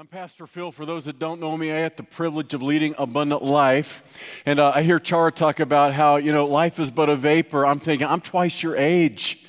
[0.00, 0.72] I'm Pastor Phil.
[0.72, 4.02] For those that don't know me, I had the privilege of leading Abundant Life.
[4.46, 7.66] And uh, I hear Chara talk about how, you know, life is but a vapor.
[7.66, 9.44] I'm thinking, I'm twice your age.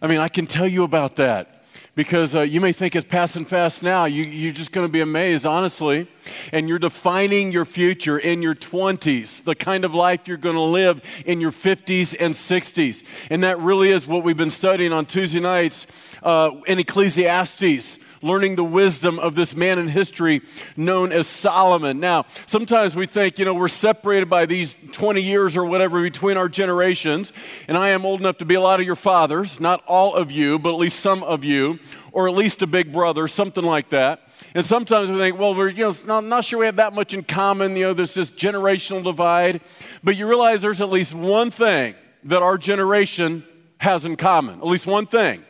[0.00, 3.44] I mean, I can tell you about that because uh, you may think it's passing
[3.44, 4.06] fast now.
[4.06, 6.08] You, you're just going to be amazed, honestly.
[6.50, 10.62] And you're defining your future in your 20s, the kind of life you're going to
[10.62, 13.04] live in your 50s and 60s.
[13.28, 15.86] And that really is what we've been studying on Tuesday nights
[16.22, 20.42] uh, in Ecclesiastes learning the wisdom of this man in history
[20.76, 22.00] known as Solomon.
[22.00, 26.36] Now, sometimes we think, you know, we're separated by these 20 years or whatever between
[26.36, 27.32] our generations,
[27.68, 30.30] and I am old enough to be a lot of your fathers, not all of
[30.30, 31.78] you, but at least some of you,
[32.12, 34.28] or at least a big brother, something like that.
[34.54, 37.14] And sometimes we think, well, we're you know, not, not sure we have that much
[37.14, 37.76] in common.
[37.76, 39.60] You know, there's this generational divide.
[40.02, 43.44] But you realize there's at least one thing that our generation
[43.78, 45.44] has in common, at least one thing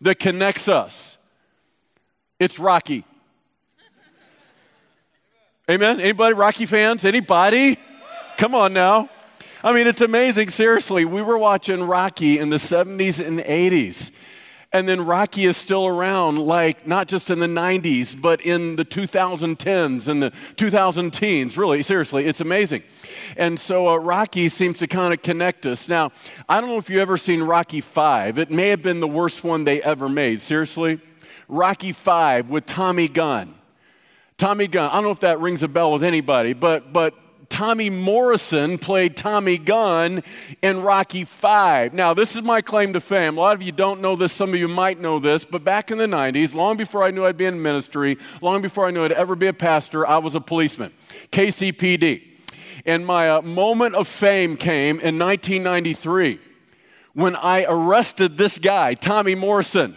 [0.00, 1.17] that connects us.
[2.38, 3.04] It's Rocky.
[5.68, 6.00] Amen?
[6.00, 7.04] Anybody Rocky fans?
[7.04, 7.76] Anybody?
[8.36, 9.10] Come on now.
[9.64, 10.48] I mean, it's amazing.
[10.50, 14.12] Seriously, we were watching Rocky in the 70s and 80s.
[14.72, 18.84] And then Rocky is still around, like not just in the 90s, but in the
[18.84, 21.58] 2010s and the 2000 teens.
[21.58, 22.84] Really, seriously, it's amazing.
[23.36, 25.88] And so uh, Rocky seems to kind of connect us.
[25.88, 26.12] Now,
[26.48, 28.38] I don't know if you've ever seen Rocky 5.
[28.38, 30.40] It may have been the worst one they ever made.
[30.40, 31.00] Seriously?
[31.48, 33.54] Rocky Five with Tommy Gunn.
[34.36, 37.14] Tommy Gunn, I don't know if that rings a bell with anybody, but, but
[37.48, 40.22] Tommy Morrison played Tommy Gunn
[40.62, 41.94] in Rocky Five.
[41.94, 43.36] Now, this is my claim to fame.
[43.36, 45.90] A lot of you don't know this, some of you might know this, but back
[45.90, 49.04] in the 90s, long before I knew I'd be in ministry, long before I knew
[49.04, 50.92] I'd ever be a pastor, I was a policeman,
[51.32, 52.22] KCPD.
[52.86, 56.38] And my uh, moment of fame came in 1993
[57.14, 59.96] when I arrested this guy, Tommy Morrison.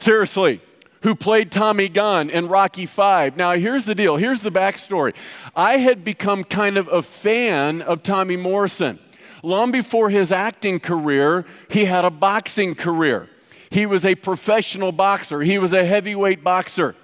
[0.00, 0.60] Seriously,
[1.02, 3.36] who played Tommy Gunn in Rocky Five.
[3.36, 4.16] Now, here's the deal.
[4.16, 5.14] Here's the backstory.
[5.54, 8.98] I had become kind of a fan of Tommy Morrison.
[9.42, 13.28] Long before his acting career, he had a boxing career.
[13.70, 15.42] He was a professional boxer.
[15.42, 16.96] He was a heavyweight boxer.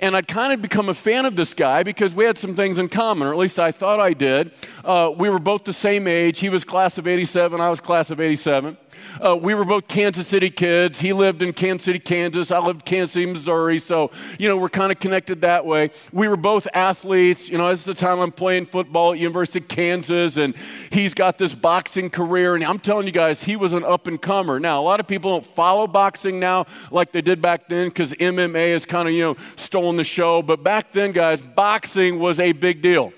[0.00, 2.78] And I'd kind of become a fan of this guy because we had some things
[2.78, 4.52] in common, or at least I thought I did.
[4.84, 6.40] Uh, we were both the same age.
[6.40, 8.76] He was class of 87, I was class of 87.
[9.24, 11.00] Uh, we were both Kansas City kids.
[11.00, 12.50] He lived in Kansas City, Kansas.
[12.50, 13.78] I lived in Kansas City, Missouri.
[13.78, 15.90] So, you know, we're kind of connected that way.
[16.12, 17.48] We were both athletes.
[17.48, 20.56] You know, this is the time I'm playing football at University of Kansas, and
[20.90, 22.54] he's got this boxing career.
[22.54, 24.60] And I'm telling you guys, he was an up and comer.
[24.60, 28.12] Now, a lot of people don't follow boxing now like they did back then because
[28.14, 30.42] MMA is kind of, you know, stolen the show.
[30.42, 33.12] But back then, guys, boxing was a big deal.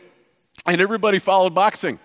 [0.66, 1.98] And everybody followed boxing.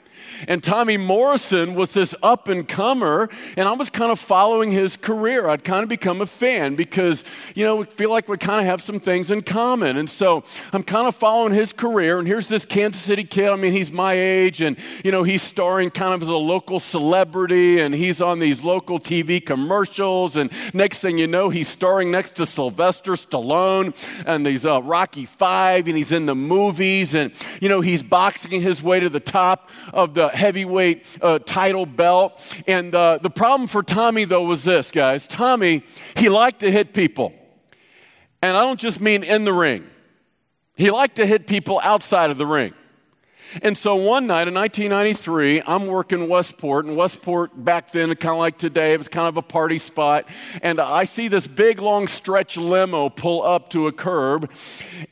[0.47, 4.97] And Tommy Morrison was this up and comer, and I was kind of following his
[4.97, 5.47] career.
[5.47, 7.23] I'd kind of become a fan because,
[7.55, 9.97] you know, we feel like we kind of have some things in common.
[9.97, 10.43] And so
[10.73, 13.49] I'm kind of following his career, and here's this Kansas City kid.
[13.49, 16.79] I mean, he's my age, and, you know, he's starring kind of as a local
[16.79, 20.37] celebrity, and he's on these local TV commercials.
[20.37, 23.95] And next thing you know, he's starring next to Sylvester Stallone
[24.25, 28.61] and these uh, Rocky Five, and he's in the movies, and, you know, he's boxing
[28.61, 32.43] his way to the top of the heavyweight uh, title belt.
[32.67, 35.27] And uh, the problem for Tommy, though, was this, guys.
[35.27, 35.83] Tommy,
[36.15, 37.33] he liked to hit people.
[38.41, 39.87] And I don't just mean in the ring,
[40.75, 42.73] he liked to hit people outside of the ring.
[43.61, 48.39] And so one night in 1993, I'm working Westport, and Westport back then, kind of
[48.39, 50.27] like today, it was kind of a party spot.
[50.61, 54.51] And I see this big, long stretch limo pull up to a curb,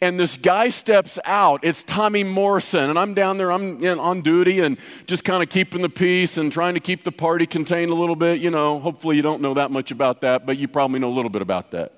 [0.01, 1.61] and this guy steps out.
[1.63, 5.81] It's Tommy Morrison, and I'm down there, I'm on duty and just kind of keeping
[5.81, 8.39] the peace and trying to keep the party contained a little bit.
[8.39, 11.15] You know, hopefully you don't know that much about that, but you probably know a
[11.15, 11.93] little bit about that.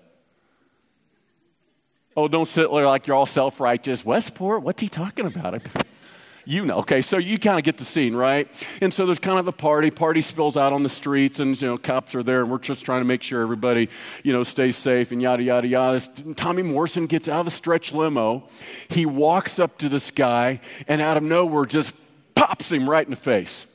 [2.15, 4.03] Oh, don't sit there like you're all self righteous.
[4.03, 5.61] Westport, what's he talking about?
[6.47, 6.77] you know.
[6.77, 8.47] Okay, so you kind of get the scene, right?
[8.81, 9.91] And so there's kind of a party.
[9.91, 12.85] Party spills out on the streets, and you know, cops are there, and we're just
[12.85, 13.89] trying to make sure everybody,
[14.23, 15.99] you know, stays safe, and yada yada yada.
[16.35, 18.47] Tommy Morrison gets out of the stretch limo.
[18.87, 21.93] He walks up to this guy, and out of nowhere, just
[22.33, 23.65] pops him right in the face.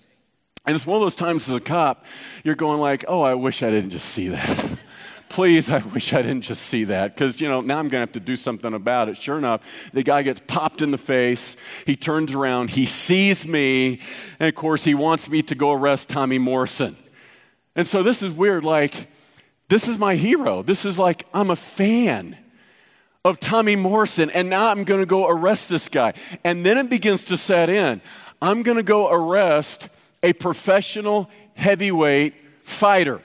[0.64, 2.06] And it's one of those times as a cop,
[2.42, 4.70] you're going like, "Oh, I wish I didn't just see that."
[5.32, 8.06] please, I wish I didn't just see that because, you know, now I'm going to
[8.06, 9.16] have to do something about it.
[9.16, 11.56] Sure enough, the guy gets popped in the face.
[11.86, 14.00] He turns around, he sees me,
[14.38, 16.96] and of course, he wants me to go arrest Tommy Morrison.
[17.74, 18.62] And so this is weird.
[18.62, 19.08] Like,
[19.68, 20.62] this is my hero.
[20.62, 22.36] This is like, I'm a fan
[23.24, 26.12] of Tommy Morrison, and now I'm going to go arrest this guy.
[26.44, 28.02] And then it begins to set in.
[28.42, 29.88] I'm going to go arrest
[30.22, 33.22] a professional heavyweight fighter.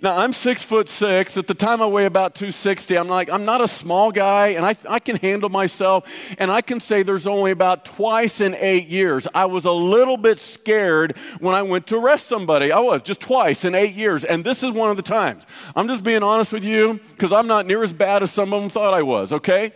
[0.00, 1.36] Now, I'm six foot six.
[1.36, 2.98] At the time, I weigh about 260.
[2.98, 6.04] I'm like, I'm not a small guy, and I, I can handle myself.
[6.38, 9.26] And I can say there's only about twice in eight years.
[9.34, 12.72] I was a little bit scared when I went to arrest somebody.
[12.72, 14.24] I was just twice in eight years.
[14.24, 15.46] And this is one of the times.
[15.74, 18.60] I'm just being honest with you because I'm not near as bad as some of
[18.60, 19.72] them thought I was, okay?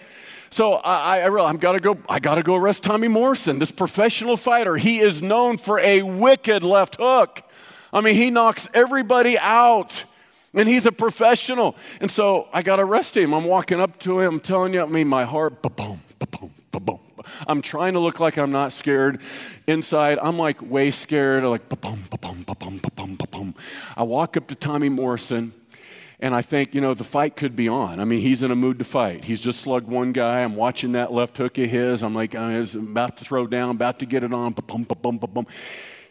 [0.51, 4.37] So I, I realized I'm gotta go, I gotta go arrest Tommy Morrison, this professional
[4.37, 4.77] fighter.
[4.77, 7.45] He is known for a wicked left hook.
[7.93, 10.05] I mean, he knocks everybody out.
[10.55, 11.77] And he's a professional.
[12.01, 13.35] And so I got to arrest him.
[13.35, 17.01] I'm walking up to him, I'm telling you, I mean, my heart, ba-boom, ba-boom, ba-boom.
[17.47, 19.21] I'm trying to look like I'm not scared.
[19.67, 23.55] Inside, I'm like way scared, like ba-boom, ba-boom, ba-boom, ba-boom, ba-boom.
[23.97, 25.53] I walk up to Tommy Morrison.
[26.21, 28.01] And I think, you know, the fight could be on.
[28.01, 29.25] I mean, he's in a mood to fight.
[29.25, 30.41] He's just slugged one guy.
[30.41, 32.03] I'm watching that left hook of his.
[32.03, 34.53] I'm like, uh, oh, he's about to throw down, about to get it on.
[34.53, 35.47] Ba-boom, ba-boom, ba-boom.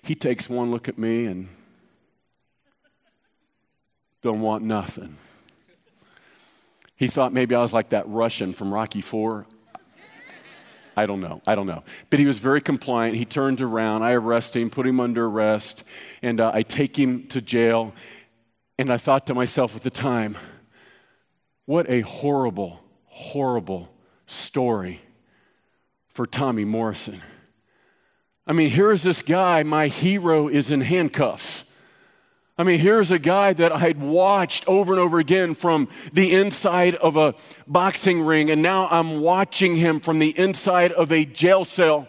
[0.04, 1.50] He takes one look at me and
[4.22, 5.16] don't want nothing.
[6.96, 9.46] He thought maybe I was like that Russian from Rocky Four.
[10.96, 11.42] I don't know.
[11.46, 11.84] I don't know.
[12.10, 13.16] But he was very compliant.
[13.18, 14.02] He turned around.
[14.02, 15.84] I arrest him, put him under arrest,
[16.24, 17.94] and uh, I take him to jail.
[18.80, 20.38] And I thought to myself at the time,
[21.66, 23.90] what a horrible, horrible
[24.26, 25.02] story
[26.08, 27.22] for Tommy Morrison.
[28.48, 31.67] I mean, here is this guy, my hero is in handcuffs.
[32.60, 36.34] I mean, here's a guy that I had watched over and over again from the
[36.34, 37.36] inside of a
[37.68, 42.08] boxing ring, and now I'm watching him from the inside of a jail cell.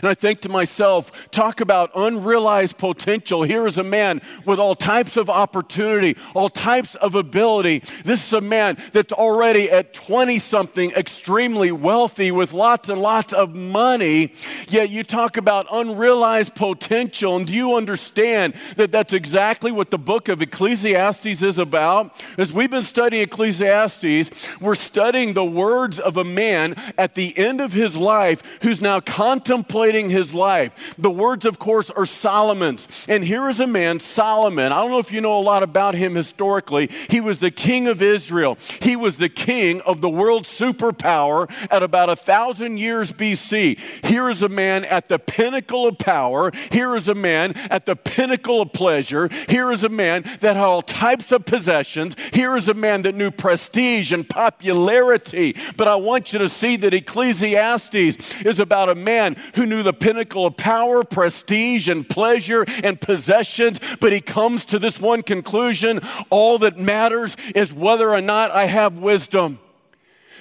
[0.00, 3.42] And I think to myself, talk about unrealized potential.
[3.42, 7.80] Here is a man with all types of opportunity, all types of ability.
[8.04, 13.32] This is a man that's already at 20 something, extremely wealthy with lots and lots
[13.32, 14.32] of money.
[14.68, 17.36] Yet you talk about unrealized potential.
[17.36, 22.22] And do you understand that that's exactly what the book of Ecclesiastes is about?
[22.36, 27.60] As we've been studying Ecclesiastes, we're studying the words of a man at the end
[27.60, 30.94] of his life who's now contemplating his life.
[30.98, 33.06] The words, of course, are Solomon's.
[33.08, 34.72] And here is a man, Solomon.
[34.72, 36.90] I don't know if you know a lot about him historically.
[37.08, 41.82] He was the king of Israel, he was the king of the world superpower at
[41.82, 43.78] about a thousand years BC.
[44.06, 46.50] Here is a man at the pinnacle of power.
[46.70, 49.28] Here is a man at the pinnacle of pleasure.
[49.48, 52.16] Here is a man that had all types of possessions.
[52.32, 55.56] Here is a man that knew prestige and popularity.
[55.76, 59.92] But I want you to see that Ecclesiastes is about a man who knew the
[59.92, 66.00] pinnacle of power, prestige, and pleasure and possessions, but he comes to this one conclusion
[66.30, 69.58] all that matters is whether or not I have wisdom.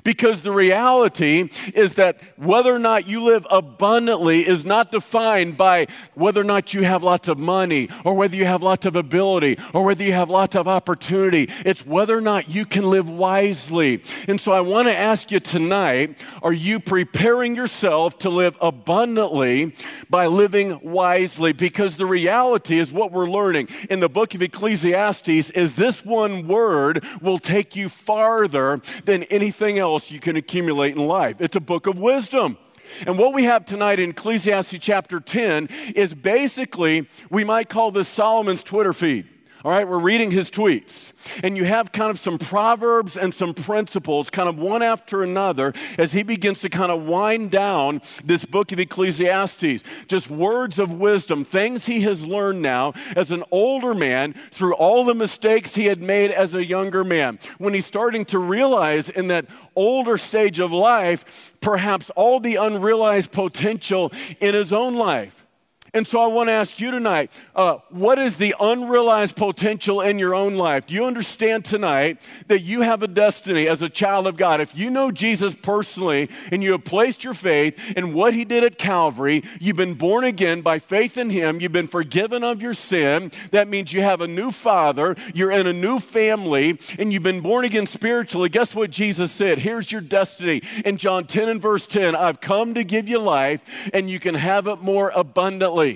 [0.08, 5.88] Because the reality is that whether or not you live abundantly is not defined by
[6.14, 9.58] whether or not you have lots of money or whether you have lots of ability
[9.74, 11.50] or whether you have lots of opportunity.
[11.66, 14.02] It's whether or not you can live wisely.
[14.30, 19.76] And so I want to ask you tonight are you preparing yourself to live abundantly
[20.10, 21.52] by living wisely?
[21.52, 26.48] Because the reality is what we're learning in the book of Ecclesiastes is this one
[26.48, 31.38] word will take you farther than anything else you can accumulate in life.
[31.40, 32.58] It's a book of wisdom.
[33.06, 38.08] And what we have tonight in Ecclesiastes chapter 10 is basically, we might call this
[38.08, 39.28] Solomon's Twitter feed.
[39.66, 41.14] All right, we're reading his tweets.
[41.44, 45.74] And you have kind of some proverbs and some principles, kind of one after another,
[45.98, 49.84] as he begins to kind of wind down this book of Ecclesiastes.
[50.08, 55.04] Just words of wisdom, things he has learned now as an older man through all
[55.04, 57.40] the mistakes he had made as a younger man.
[57.58, 63.32] When he's starting to realize in that older stage of life, perhaps all the unrealized
[63.32, 65.47] potential in his own life.
[65.94, 70.20] And so I want to ask you tonight uh, what is the unrealized potential in
[70.20, 70.86] your own life?
[70.86, 74.60] Do you understand tonight that you have a destiny as a child of God?
[74.60, 78.64] If you know Jesus personally and you have placed your faith in what he did
[78.64, 82.74] at Calvary, you've been born again by faith in him, you've been forgiven of your
[82.74, 83.32] sin.
[83.52, 87.42] That means you have a new father, you're in a new family, and you've been
[87.42, 88.50] born again spiritually.
[88.50, 89.60] Guess what Jesus said?
[89.60, 90.62] Here's your destiny.
[90.84, 94.36] In John 10 and verse 10, I've come to give you life, and you can
[94.36, 95.87] have it more abundantly.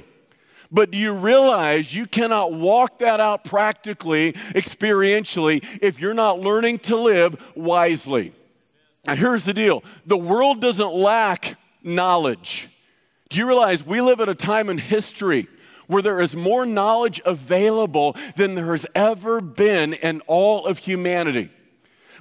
[0.71, 6.79] But do you realize you cannot walk that out practically, experientially, if you're not learning
[6.79, 8.33] to live wisely?
[9.05, 12.69] Now, here's the deal the world doesn't lack knowledge.
[13.29, 15.47] Do you realize we live at a time in history
[15.87, 21.49] where there is more knowledge available than there has ever been in all of humanity?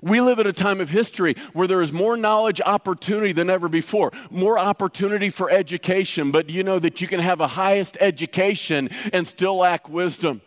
[0.02, 3.69] We live at a time of history where there is more knowledge opportunity than ever
[3.69, 8.88] before, more opportunity for education, but you know that you can have a highest education
[9.12, 10.40] and still lack wisdom.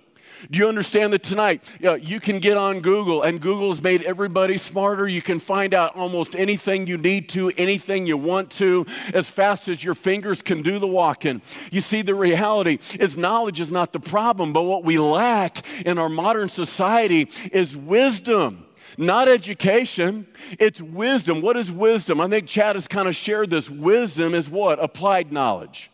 [0.52, 3.82] Do you understand that tonight you, know, you can get on Google and Google has
[3.82, 5.08] made everybody smarter?
[5.08, 9.70] You can find out almost anything you need to, anything you want to, as fast
[9.70, 11.42] as your fingers can do the walking.
[11.72, 15.98] You see, the reality is knowledge is not the problem, but what we lack in
[15.98, 18.66] our modern society is wisdom
[18.98, 20.28] not education,
[20.60, 21.42] it's wisdom.
[21.42, 22.20] What is wisdom?
[22.22, 23.70] I think Chad has kind of shared this.
[23.70, 24.84] Wisdom is what?
[24.84, 25.90] Applied knowledge.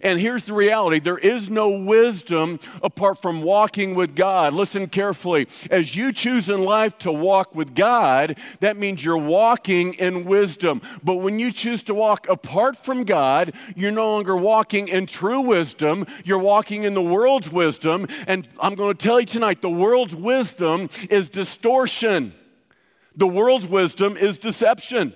[0.00, 4.54] And here's the reality there is no wisdom apart from walking with God.
[4.54, 5.48] Listen carefully.
[5.70, 10.80] As you choose in life to walk with God, that means you're walking in wisdom.
[11.02, 15.40] But when you choose to walk apart from God, you're no longer walking in true
[15.40, 18.06] wisdom, you're walking in the world's wisdom.
[18.26, 22.34] And I'm going to tell you tonight the world's wisdom is distortion,
[23.16, 25.14] the world's wisdom is deception.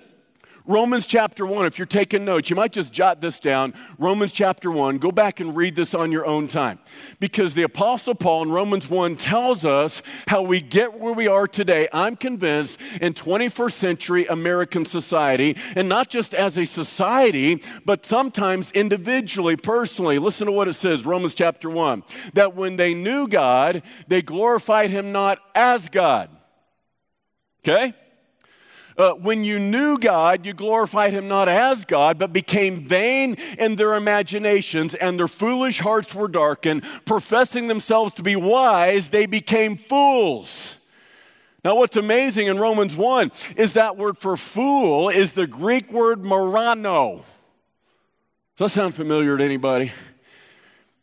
[0.67, 3.73] Romans chapter 1, if you're taking notes, you might just jot this down.
[3.97, 6.77] Romans chapter 1, go back and read this on your own time.
[7.21, 11.47] Because the Apostle Paul in Romans 1 tells us how we get where we are
[11.47, 18.05] today, I'm convinced, in 21st century American society, and not just as a society, but
[18.05, 20.19] sometimes individually, personally.
[20.19, 24.89] Listen to what it says, Romans chapter 1 that when they knew God, they glorified
[24.89, 26.29] him not as God.
[27.59, 27.93] Okay?
[28.97, 33.75] Uh, when you knew God, you glorified him not as God, but became vain in
[33.75, 36.83] their imaginations, and their foolish hearts were darkened.
[37.05, 40.75] Professing themselves to be wise, they became fools.
[41.63, 46.23] Now, what's amazing in Romans 1 is that word for fool is the Greek word
[46.23, 47.23] morano.
[48.57, 49.91] Does that sound familiar to anybody?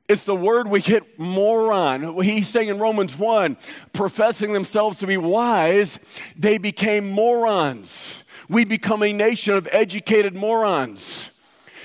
[0.07, 2.23] It's the word we get moron.
[2.23, 3.57] He's saying in Romans 1,
[3.95, 5.99] professing themselves to be wise,
[6.37, 8.23] they became morons.
[8.49, 11.31] We become a nation of educated morons,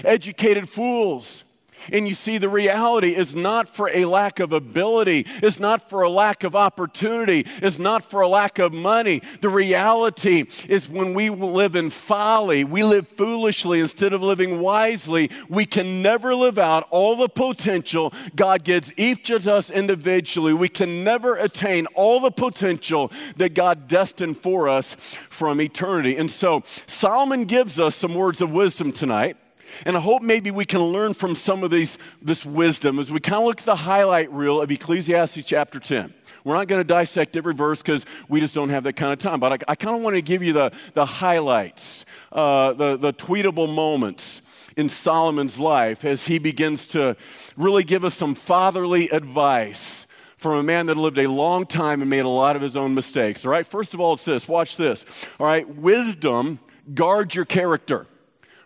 [0.03, 1.45] educated fools.
[1.91, 6.01] And you see, the reality is not for a lack of ability, it's not for
[6.01, 9.21] a lack of opportunity, it's not for a lack of money.
[9.41, 15.29] The reality is when we live in folly, we live foolishly instead of living wisely,
[15.49, 20.53] we can never live out all the potential God gives each of us individually.
[20.53, 24.95] We can never attain all the potential that God destined for us
[25.29, 26.17] from eternity.
[26.17, 29.37] And so Solomon gives us some words of wisdom tonight.
[29.85, 33.19] And I hope maybe we can learn from some of these, this wisdom as we
[33.19, 36.13] kind of look at the highlight reel of Ecclesiastes chapter 10.
[36.43, 39.19] We're not going to dissect every verse because we just don't have that kind of
[39.19, 39.39] time.
[39.39, 43.13] But I, I kind of want to give you the, the highlights, uh, the, the
[43.13, 44.41] tweetable moments
[44.77, 47.17] in Solomon's life as he begins to
[47.57, 50.07] really give us some fatherly advice
[50.37, 52.95] from a man that lived a long time and made a lot of his own
[52.95, 53.45] mistakes.
[53.45, 55.03] All right, first of all, it's this watch this.
[55.37, 56.59] All right, wisdom
[56.93, 58.07] guards your character.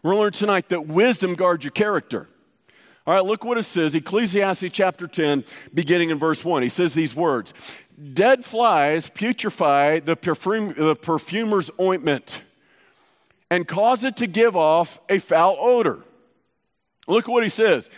[0.04, 2.28] We're going to learn tonight that wisdom guards your character.
[3.08, 6.62] All right, look what it says Ecclesiastes chapter 10, beginning in verse 1.
[6.62, 7.54] He says these words
[8.14, 12.42] Dead flies putrefy the, the perfumer's ointment
[13.50, 16.00] and cause it to give off a foul odor.
[17.08, 17.90] Look what he says.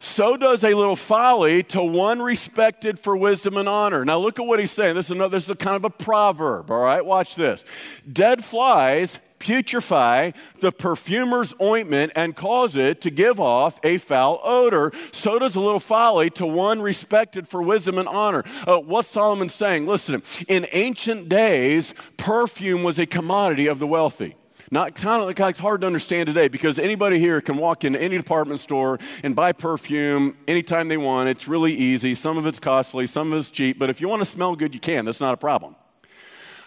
[0.00, 4.04] So does a little folly to one respected for wisdom and honor.
[4.04, 4.96] Now look at what he's saying.
[4.96, 7.04] This is, another, this is kind of a proverb, all right?
[7.04, 7.64] Watch this.
[8.10, 14.90] Dead flies putrefy the perfumer's ointment and cause it to give off a foul odor.
[15.12, 18.42] So does a little folly to one respected for wisdom and honor.
[18.66, 19.86] Uh, what's Solomon saying?
[19.86, 24.34] Listen, in ancient days, perfume was a commodity of the wealthy.
[24.70, 28.00] Not kind of like it's hard to understand today because anybody here can walk into
[28.00, 31.28] any department store and buy perfume anytime they want.
[31.28, 32.14] It's really easy.
[32.14, 34.74] Some of it's costly, some of it's cheap, but if you want to smell good,
[34.74, 35.04] you can.
[35.04, 35.76] That's not a problem.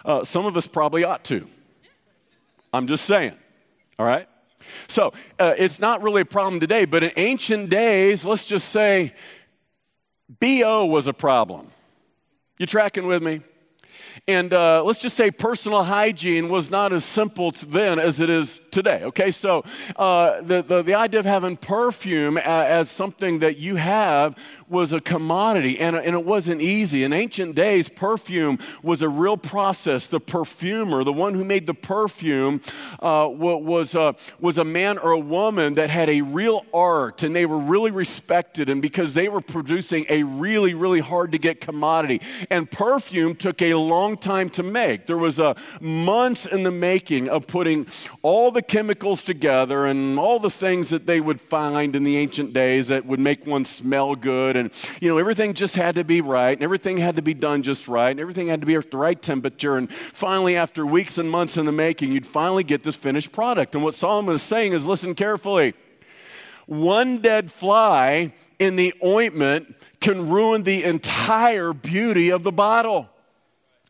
[0.04, 1.48] Uh, some of us probably ought to.
[2.72, 3.34] I'm just saying,
[3.98, 4.28] all right?
[4.88, 9.14] So uh, it's not really a problem today, but in ancient days, let's just say
[10.40, 11.68] BO was a problem.
[12.58, 13.40] You tracking with me?
[14.26, 18.60] And uh, let's just say personal hygiene was not as simple then as it is
[18.70, 19.02] today.
[19.04, 19.64] Okay, so
[19.96, 24.36] uh, the, the, the, idea of having perfume as, as something that you have
[24.68, 27.04] was a commodity and, and it wasn't easy.
[27.04, 30.06] In ancient days, perfume was a real process.
[30.06, 32.60] The perfumer, the one who made the perfume,
[33.00, 37.34] uh, was, uh, was a man or a woman that had a real art and
[37.34, 38.68] they were really respected.
[38.68, 42.20] And because they were producing a really, really hard to get commodity.
[42.50, 45.06] And perfume took a long time to make.
[45.06, 47.86] There was a months in the making of putting
[48.22, 52.52] all the chemicals together and all the things that they would find in the ancient
[52.52, 56.20] days that would make one smell good and you know everything just had to be
[56.20, 58.90] right and everything had to be done just right and everything had to be at
[58.90, 62.82] the right temperature and finally after weeks and months in the making you'd finally get
[62.82, 65.74] this finished product and what solomon is saying is listen carefully
[66.68, 73.08] one dead fly in the ointment can ruin the entire beauty of the bottle.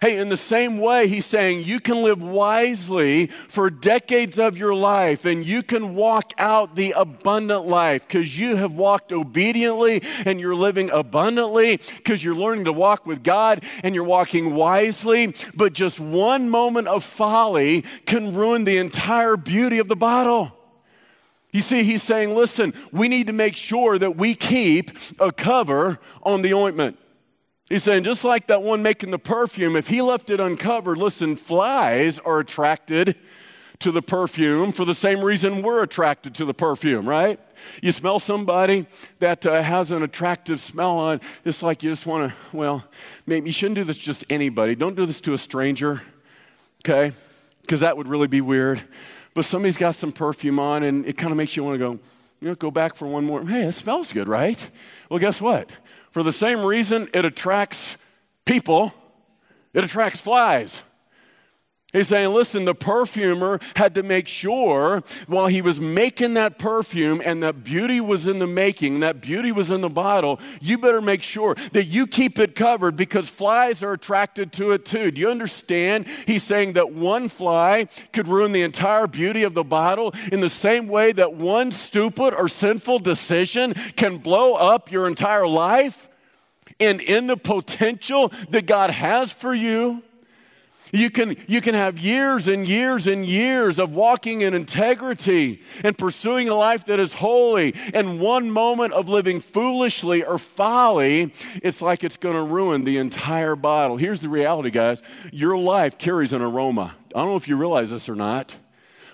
[0.00, 4.72] Hey, in the same way, he's saying you can live wisely for decades of your
[4.72, 10.38] life and you can walk out the abundant life because you have walked obediently and
[10.38, 15.34] you're living abundantly because you're learning to walk with God and you're walking wisely.
[15.56, 20.56] But just one moment of folly can ruin the entire beauty of the bottle.
[21.50, 25.98] You see, he's saying, listen, we need to make sure that we keep a cover
[26.22, 26.98] on the ointment.
[27.68, 31.36] He's saying, just like that one making the perfume, if he left it uncovered, listen,
[31.36, 33.16] flies are attracted
[33.80, 37.38] to the perfume for the same reason we're attracted to the perfume, right?
[37.82, 38.86] You smell somebody
[39.20, 42.84] that uh, has an attractive smell on, it's like you just want to, well,
[43.26, 44.74] maybe you shouldn't do this just anybody.
[44.74, 46.02] Don't do this to a stranger,
[46.80, 47.14] okay?
[47.60, 48.82] Because that would really be weird.
[49.34, 51.92] But somebody's got some perfume on and it kind of makes you want to go,
[52.40, 53.46] you know, go back for one more.
[53.46, 54.70] Hey, it smells good, right?
[55.08, 55.70] Well, guess what?
[56.10, 57.96] For the same reason it attracts
[58.44, 58.94] people,
[59.74, 60.82] it attracts flies.
[61.94, 67.22] He's saying, listen, the perfumer had to make sure while he was making that perfume
[67.24, 71.00] and that beauty was in the making, that beauty was in the bottle, you better
[71.00, 75.10] make sure that you keep it covered because flies are attracted to it too.
[75.10, 76.06] Do you understand?
[76.26, 80.50] He's saying that one fly could ruin the entire beauty of the bottle in the
[80.50, 86.10] same way that one stupid or sinful decision can blow up your entire life
[86.78, 90.02] and in the potential that God has for you.
[90.92, 95.96] You can, you can have years and years and years of walking in integrity and
[95.96, 101.82] pursuing a life that is holy, and one moment of living foolishly or folly, it's
[101.82, 103.96] like it's going to ruin the entire bottle.
[103.96, 105.02] Here's the reality, guys
[105.32, 106.94] your life carries an aroma.
[107.14, 108.56] I don't know if you realize this or not,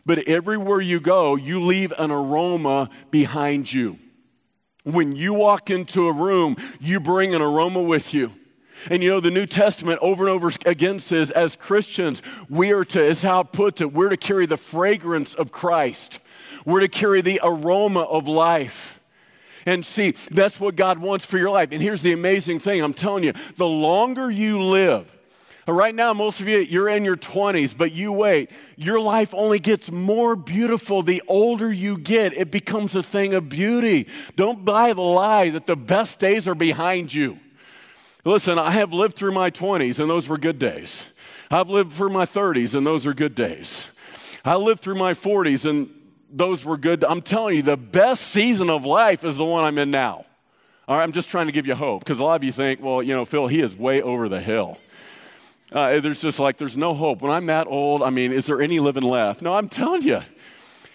[0.06, 3.98] but everywhere you go, you leave an aroma behind you.
[4.84, 8.32] When you walk into a room, you bring an aroma with you.
[8.90, 12.84] And you know, the New Testament over and over again says, as Christians, we are
[12.86, 16.20] to, as how it puts it, we're to carry the fragrance of Christ.
[16.64, 19.00] We're to carry the aroma of life.
[19.66, 21.70] And see, that's what God wants for your life.
[21.72, 25.10] And here's the amazing thing I'm telling you the longer you live,
[25.66, 28.50] Right now, most of you, you're in your 20s, but you wait.
[28.76, 32.34] Your life only gets more beautiful the older you get.
[32.34, 34.06] It becomes a thing of beauty.
[34.36, 37.38] Don't buy the lie that the best days are behind you.
[38.24, 41.04] Listen, I have lived through my 20s, and those were good days.
[41.50, 43.88] I've lived through my 30s, and those are good days.
[44.46, 45.90] I lived through my 40s, and
[46.30, 47.04] those were good.
[47.04, 50.24] I'm telling you, the best season of life is the one I'm in now.
[50.88, 52.82] All right, I'm just trying to give you hope because a lot of you think,
[52.82, 54.78] well, you know, Phil, he is way over the hill.
[55.70, 57.20] Uh, there's just like, there's no hope.
[57.20, 59.42] When I'm that old, I mean, is there any living left?
[59.42, 60.22] No, I'm telling you,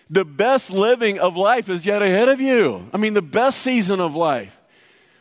[0.10, 2.90] the best living of life is yet ahead of you.
[2.92, 4.60] I mean, the best season of life.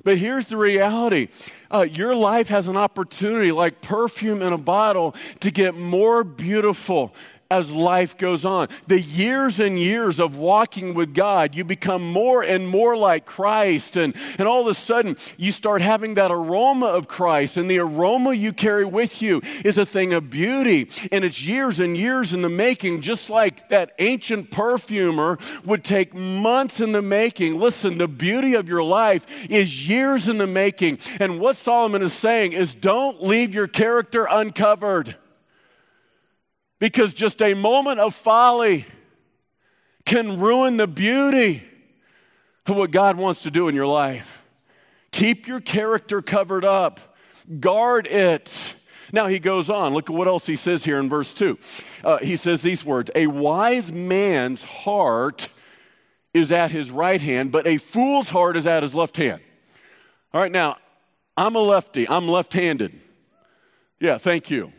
[0.05, 1.29] But here's the reality
[1.72, 7.14] uh, your life has an opportunity, like perfume in a bottle, to get more beautiful
[7.50, 8.68] as life goes on.
[8.88, 13.96] The years and years of walking with God, you become more and more like Christ.
[13.96, 17.56] And, and all of a sudden, you start having that aroma of Christ.
[17.56, 20.90] And the aroma you carry with you is a thing of beauty.
[21.11, 26.12] And it's years and years in the making, just like that ancient perfumer would take
[26.12, 27.58] months in the making.
[27.58, 30.98] Listen, the beauty of your life is years in the making.
[31.18, 35.16] And what Solomon is saying is don't leave your character uncovered.
[36.78, 38.84] Because just a moment of folly
[40.04, 41.62] can ruin the beauty
[42.66, 44.44] of what God wants to do in your life.
[45.10, 47.16] Keep your character covered up,
[47.60, 48.74] guard it.
[49.12, 49.94] Now he goes on.
[49.94, 51.58] Look at what else he says here in verse 2.
[52.04, 55.48] Uh, he says these words A wise man's heart
[56.34, 59.40] is at his right hand, but a fool's heart is at his left hand.
[60.32, 60.76] All right, now,
[61.36, 63.00] I'm a lefty, I'm left handed.
[63.98, 64.72] Yeah, thank you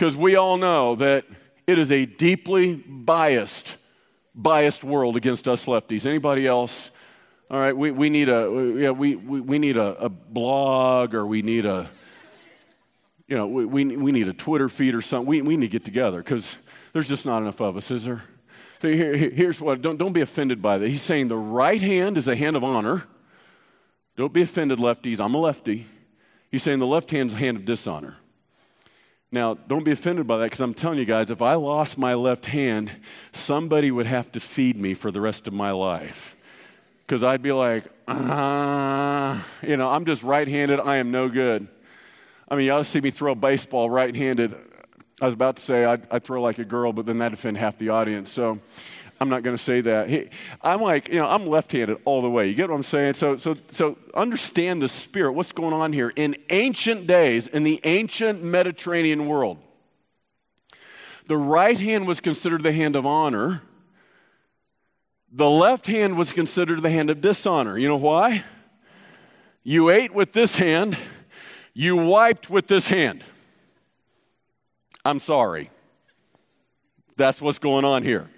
[0.00, 1.26] because we all know that
[1.66, 3.76] it is a deeply biased,
[4.34, 6.06] biased world against us lefties.
[6.06, 6.90] Anybody else?
[7.50, 11.26] All right, we, we need a yeah, we, we, we need a, a blog or
[11.26, 11.86] we need a
[13.28, 15.26] you know we, we, we need a Twitter feed or something.
[15.26, 16.56] We, we need to get together because
[16.94, 18.22] there's just not enough of us, is there?
[18.80, 20.88] So here, here's what don't, don't be offended by that.
[20.88, 23.04] He's saying the right hand is a hand of honor.
[24.16, 25.22] Don't be offended, lefties.
[25.22, 25.84] I'm a lefty.
[26.50, 28.16] He's saying the left hand's a hand of dishonor.
[29.32, 32.14] Now, don't be offended by that because I'm telling you guys, if I lost my
[32.14, 32.90] left hand,
[33.32, 36.36] somebody would have to feed me for the rest of my life.
[37.06, 40.80] Because I'd be like, ah, you know, I'm just right handed.
[40.80, 41.68] I am no good.
[42.48, 44.56] I mean, you ought to see me throw a baseball right handed.
[45.20, 47.56] I was about to say I'd, I'd throw like a girl, but then that'd offend
[47.56, 48.30] half the audience.
[48.30, 48.58] So
[49.20, 50.08] I'm not going to say that.
[50.08, 50.30] He,
[50.62, 52.48] I'm like, you know, I'm left-handed all the way.
[52.48, 53.14] You get what I'm saying?
[53.14, 55.32] So, so, so understand the spirit.
[55.32, 56.10] What's going on here?
[56.16, 59.58] In ancient days, in the ancient Mediterranean world,
[61.26, 63.62] the right hand was considered the hand of honor.
[65.30, 67.76] The left hand was considered the hand of dishonor.
[67.76, 68.42] You know why?
[69.62, 70.96] You ate with this hand,
[71.74, 73.22] you wiped with this hand.
[75.04, 75.70] I'm sorry.
[77.16, 78.30] That's what's going on here.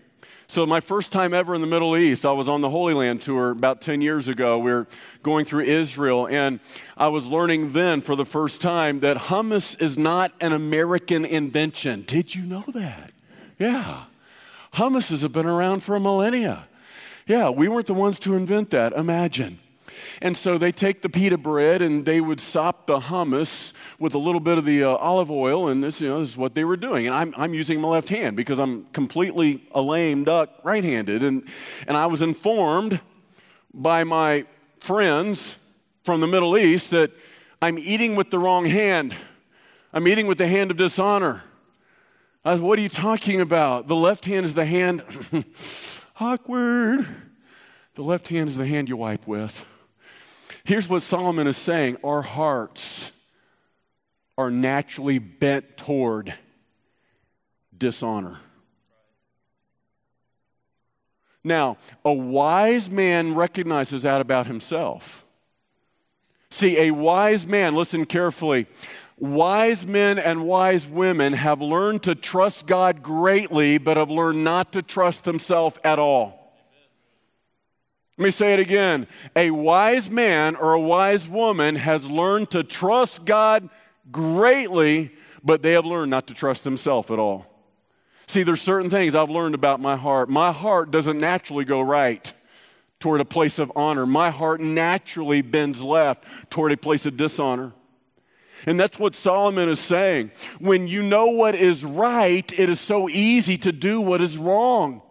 [0.53, 3.23] So, my first time ever in the Middle East, I was on the Holy Land
[3.23, 4.59] tour about 10 years ago.
[4.59, 4.87] We are
[5.23, 6.61] going through Israel, and
[6.95, 12.03] I was learning then for the first time that hummus is not an American invention.
[12.03, 13.13] Did you know that?
[13.59, 14.05] Yeah.
[14.75, 16.69] Hummuses have been around for a millennia.
[17.27, 18.93] Yeah, we weren't the ones to invent that.
[18.93, 19.59] Imagine.
[20.21, 24.19] And so they take the pita bread and they would sop the hummus with a
[24.19, 26.65] little bit of the uh, olive oil, and this, you know, this is what they
[26.65, 27.07] were doing.
[27.07, 31.23] And I'm, I'm using my left hand because I'm completely a lame duck right handed.
[31.23, 31.49] And,
[31.87, 33.01] and I was informed
[33.75, 34.45] by my
[34.79, 35.57] friends
[36.05, 37.11] from the Middle East that
[37.61, 39.15] I'm eating with the wrong hand.
[39.93, 41.45] I'm eating with the hand of dishonor.
[42.45, 43.87] I said, What are you talking about?
[43.87, 45.03] The left hand is the hand,
[46.21, 47.07] awkward.
[47.95, 49.65] The left hand is the hand you wipe with.
[50.65, 53.11] Here's what Solomon is saying our hearts
[54.39, 56.35] are naturally bent toward
[57.77, 58.39] dishonor.
[61.45, 65.25] Now, a wise man recognizes that about himself.
[66.51, 68.67] See, a wise man, listen carefully,
[69.19, 74.73] wise men and wise women have learned to trust God greatly, but have learned not
[74.75, 76.42] to trust themselves at all.
[78.23, 79.09] Let me say it again.
[79.35, 83.69] A wise man or a wise woman has learned to trust God
[84.13, 85.11] greatly,
[85.43, 87.47] but they have learned not to trust themselves at all.
[88.29, 90.29] See, there's certain things I've learned about my heart.
[90.29, 92.33] My heart doesn't naturally go right
[93.01, 94.07] toward a place of honor.
[94.07, 97.73] My heart naturally bends left toward a place of dishonor.
[98.67, 100.31] And that's what Solomon is saying.
[100.61, 105.03] When you know what is right, it is so easy to do what is wrong.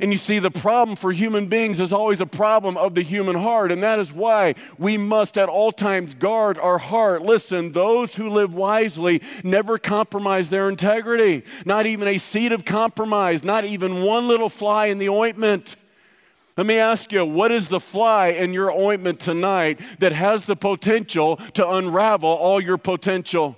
[0.00, 3.36] And you see, the problem for human beings is always a problem of the human
[3.36, 3.70] heart.
[3.70, 7.20] And that is why we must at all times guard our heart.
[7.20, 13.44] Listen, those who live wisely never compromise their integrity, not even a seed of compromise,
[13.44, 15.76] not even one little fly in the ointment.
[16.56, 20.56] Let me ask you, what is the fly in your ointment tonight that has the
[20.56, 23.56] potential to unravel all your potential?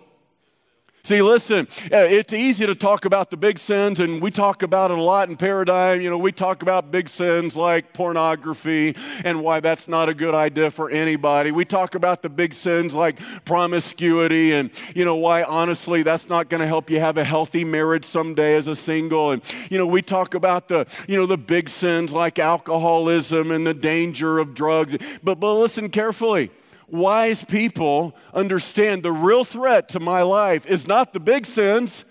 [1.05, 4.93] See, listen, uh, it's easy to talk about the big sins, and we talk about
[4.93, 6.01] it a lot in Paradigm.
[6.01, 10.33] You know, we talk about big sins like pornography and why that's not a good
[10.33, 11.51] idea for anybody.
[11.51, 16.49] We talk about the big sins like promiscuity and, you know, why honestly that's not
[16.49, 19.33] going to help you have a healthy marriage someday as a single.
[19.33, 23.67] And, you know, we talk about the, you know, the big sins like alcoholism and
[23.67, 24.99] the danger of drugs.
[25.21, 26.53] But, but listen carefully
[26.93, 32.05] wise people understand the real threat to my life is not the big sins,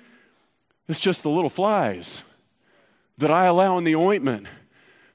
[0.89, 2.23] it's just the little flies
[3.17, 4.47] that I allow in the ointment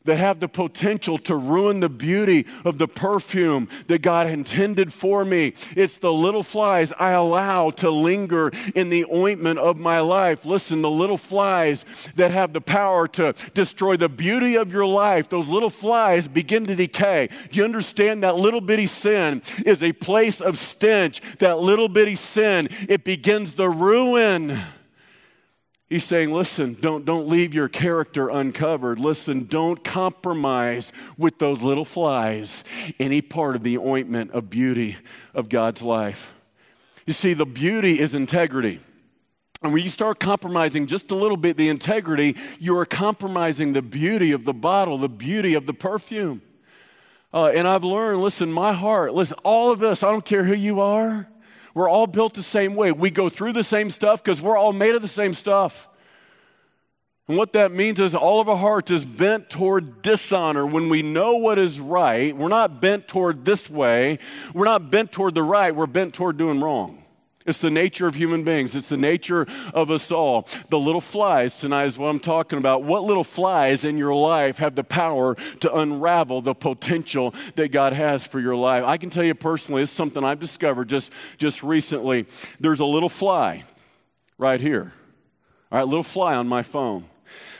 [0.07, 5.25] that have the potential to ruin the beauty of the perfume that God intended for
[5.25, 5.55] me.
[5.77, 10.45] It's the little flies I allow to linger in the ointment of my life.
[10.45, 11.85] Listen, the little flies
[12.17, 16.67] that have the power to destroy the beauty of your life, those little flies begin
[16.67, 17.29] to decay.
[17.51, 21.21] Do you understand that little bitty sin is a place of stench?
[21.39, 24.59] That little bitty sin, it begins the ruin
[25.89, 28.99] He's saying, listen, don't, don't leave your character uncovered.
[28.99, 32.65] Listen, don't compromise with those little flies,
[32.99, 34.97] any part of the ointment of beauty
[35.33, 36.35] of God's life.
[37.07, 38.81] You see, the beauty is integrity.
[39.63, 43.83] And when you start compromising just a little bit the integrity, you are compromising the
[43.83, 46.43] beauty of the bottle, the beauty of the perfume.
[47.33, 50.55] Uh, and I've learned, listen, my heart, listen, all of us, I don't care who
[50.55, 51.29] you are,
[51.77, 52.91] we're all built the same way.
[52.91, 55.91] We go through the same stuff because we're all made of the same stuff.
[57.29, 61.03] And what that means is all of our hearts is bent toward dishonor when we
[61.03, 62.35] know what is right.
[62.35, 64.21] We're not bent toward this way.
[64.55, 65.77] We're not bent toward the right.
[65.77, 67.05] We're bent toward doing wrong.
[67.47, 68.75] It's the nature of human beings.
[68.75, 70.49] It's the nature of us all.
[70.69, 72.83] The little flies tonight is what I'm talking about.
[72.83, 77.93] What little flies in your life have the power to unravel the potential that God
[77.93, 78.85] has for your life?
[78.85, 82.27] I can tell you personally, it's something I've discovered just, just recently.
[82.59, 83.65] There's a little fly
[84.39, 84.93] right here.
[85.71, 87.07] All right, little fly on my phone.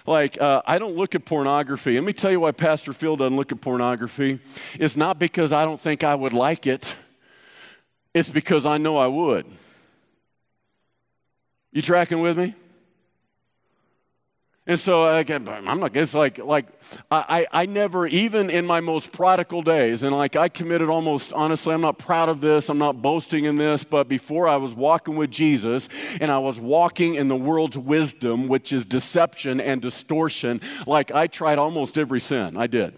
[0.07, 1.95] Like, uh, I don't look at pornography.
[1.95, 4.39] Let me tell you why Pastor Phil doesn't look at pornography.
[4.75, 6.95] It's not because I don't think I would like it,
[8.15, 9.47] it's because I know I would.
[11.77, 12.55] You tracking with me?
[14.67, 15.95] And so I'm not.
[15.95, 16.69] It's like like
[17.11, 21.75] I I never even in my most prodigal days, and like I committed almost honestly.
[21.75, 22.71] I'm not proud of this.
[22.71, 23.85] I'm not boasting in this.
[23.85, 28.49] But before I was walking with Jesus, and I was walking in the world's wisdom,
[28.49, 30.63] which is deception and distortion.
[30.87, 32.57] Like I tried almost every sin.
[32.57, 32.95] I did.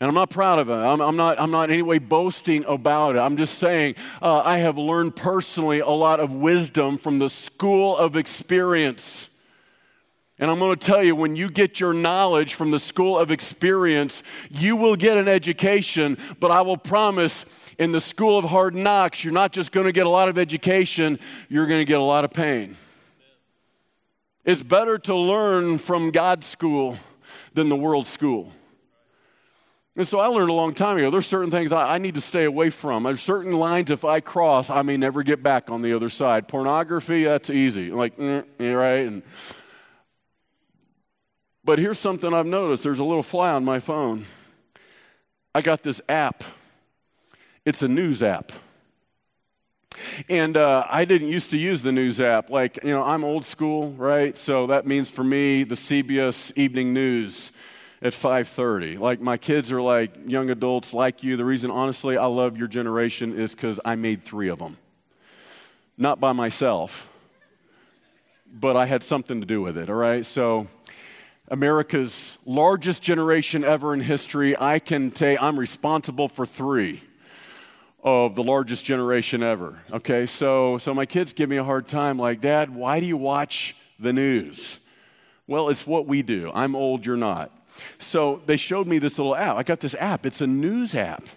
[0.00, 0.74] And I'm not proud of it.
[0.74, 3.18] I'm, I'm, not, I'm not in any way boasting about it.
[3.18, 7.96] I'm just saying uh, I have learned personally a lot of wisdom from the school
[7.96, 9.28] of experience.
[10.38, 13.32] And I'm going to tell you, when you get your knowledge from the school of
[13.32, 17.44] experience, you will get an education, but I will promise
[17.76, 20.38] in the school of hard knocks, you're not just going to get a lot of
[20.38, 22.76] education, you're going to get a lot of pain.
[24.44, 26.96] It's better to learn from God's school
[27.54, 28.52] than the world's school.
[29.98, 32.20] And so I learned a long time ago there's certain things I, I, need to
[32.20, 33.02] stay away from.
[33.02, 36.46] There's certain lines if I cross, I may never get back on the other side.
[36.46, 37.90] Pornography, that's easy.
[37.90, 39.08] Like, mm, right?
[39.08, 39.24] And
[41.64, 44.24] but here's something I've noticed there's a little fly on my phone.
[45.52, 46.44] I got this app,
[47.64, 48.52] it's a news app.
[50.28, 52.50] And uh, I didn't used to use the news app.
[52.50, 54.38] Like, you know, I'm old school, right?
[54.38, 57.50] So that means for me, the CBS Evening News
[58.00, 58.98] at 5:30.
[58.98, 61.36] Like my kids are like young adults like you.
[61.36, 64.76] The reason honestly I love your generation is cuz I made 3 of them.
[65.96, 67.10] Not by myself,
[68.52, 70.24] but I had something to do with it, all right?
[70.24, 70.66] So
[71.48, 74.56] America's largest generation ever in history.
[74.56, 77.02] I can say I'm responsible for three
[78.04, 79.80] of the largest generation ever.
[79.92, 83.16] Okay, so so my kids give me a hard time, like, Dad, why do you
[83.16, 84.78] watch the news?
[85.48, 86.52] Well, it's what we do.
[86.54, 87.50] I'm old, you're not.
[87.98, 89.56] So they showed me this little app.
[89.56, 90.26] I got this app.
[90.26, 91.28] It's a news app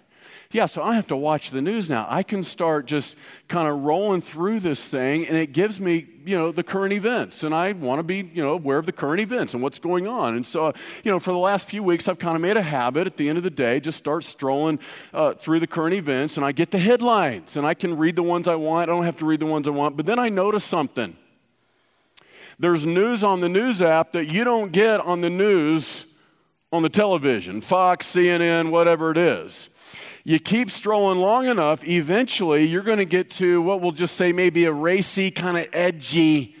[0.52, 2.06] yeah, so I don't have to watch the news now.
[2.10, 3.16] I can start just
[3.48, 7.42] kind of rolling through this thing, and it gives me, you know, the current events.
[7.42, 10.06] And I want to be, you know, aware of the current events and what's going
[10.06, 10.34] on.
[10.34, 10.74] And so,
[11.04, 13.30] you know, for the last few weeks, I've kind of made a habit at the
[13.30, 14.78] end of the day, just start strolling
[15.14, 18.22] uh, through the current events, and I get the headlines, and I can read the
[18.22, 18.90] ones I want.
[18.90, 19.96] I don't have to read the ones I want.
[19.96, 21.16] But then I notice something.
[22.58, 26.04] There's news on the news app that you don't get on the news
[26.72, 29.68] on the television, Fox, CNN, whatever it is.
[30.24, 34.32] You keep strolling long enough, eventually you're going to get to what we'll just say
[34.32, 36.56] maybe a racy, kind of edgy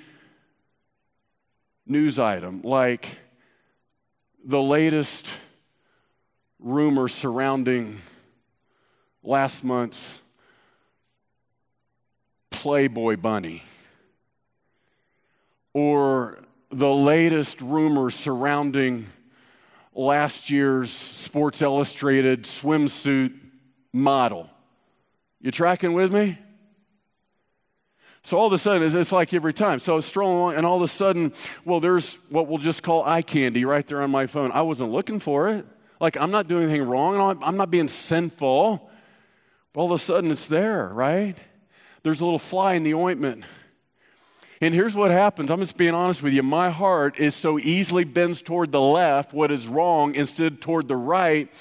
[1.86, 3.18] news item, like
[4.44, 5.32] the latest
[6.58, 7.98] rumor surrounding
[9.22, 10.18] last month's
[12.50, 13.62] Playboy Bunny,
[15.72, 19.06] or the latest rumor surrounding
[19.94, 23.38] last year's Sports Illustrated swimsuit
[23.92, 24.48] model.
[25.40, 26.38] You tracking with me?
[28.24, 29.80] So all of a sudden, it's like every time.
[29.80, 31.32] So I was strolling along, and all of a sudden,
[31.64, 34.52] well, there's what we'll just call eye candy right there on my phone.
[34.52, 35.66] I wasn't looking for it.
[35.98, 37.38] Like, I'm not doing anything wrong.
[37.42, 38.88] I'm not being sinful.
[39.72, 41.36] But all of a sudden, it's there, right?
[42.04, 43.44] There's a little fly in the ointment.
[44.62, 46.44] And here's what happens I'm just being honest with you.
[46.44, 50.94] My heart is so easily bends toward the left, what is wrong, instead toward the
[50.94, 51.52] right.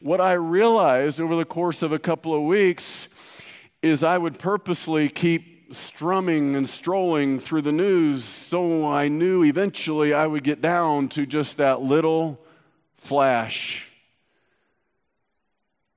[0.00, 3.08] What I realized over the course of a couple of weeks
[3.80, 10.12] is I would purposely keep strumming and strolling through the news so I knew eventually
[10.12, 12.38] I would get down to just that little
[12.94, 13.90] flash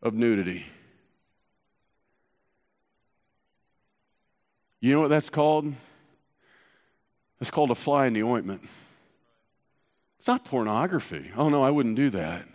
[0.01, 0.65] of nudity.
[4.79, 5.73] You know what that's called?
[7.43, 8.63] It's called a fly in the ointment.
[10.17, 11.29] It's not pornography.
[11.35, 12.47] Oh, no, I wouldn't do that.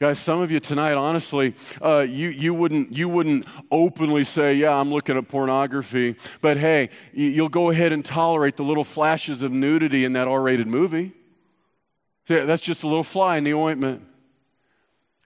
[0.00, 4.74] Guys, some of you tonight, honestly, uh, you, you, wouldn't, you wouldn't openly say, Yeah,
[4.74, 6.16] I'm looking at pornography.
[6.40, 10.40] But hey, you'll go ahead and tolerate the little flashes of nudity in that R
[10.40, 11.12] rated movie.
[12.28, 14.02] Yeah, that's just a little fly in the ointment.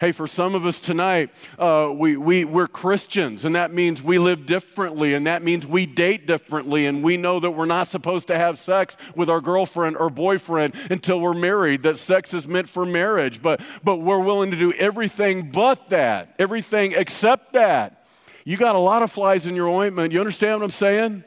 [0.01, 4.19] Hey, for some of us tonight, uh, we, we, we're Christians, and that means we
[4.19, 8.27] live differently, and that means we date differently, and we know that we're not supposed
[8.29, 12.71] to have sex with our girlfriend or boyfriend until we're married, that sex is meant
[12.71, 18.07] for marriage, but, but we're willing to do everything but that, everything except that.
[18.47, 20.15] You got a lot of flies in your ointment.
[20.15, 21.25] You understand what I'm saying?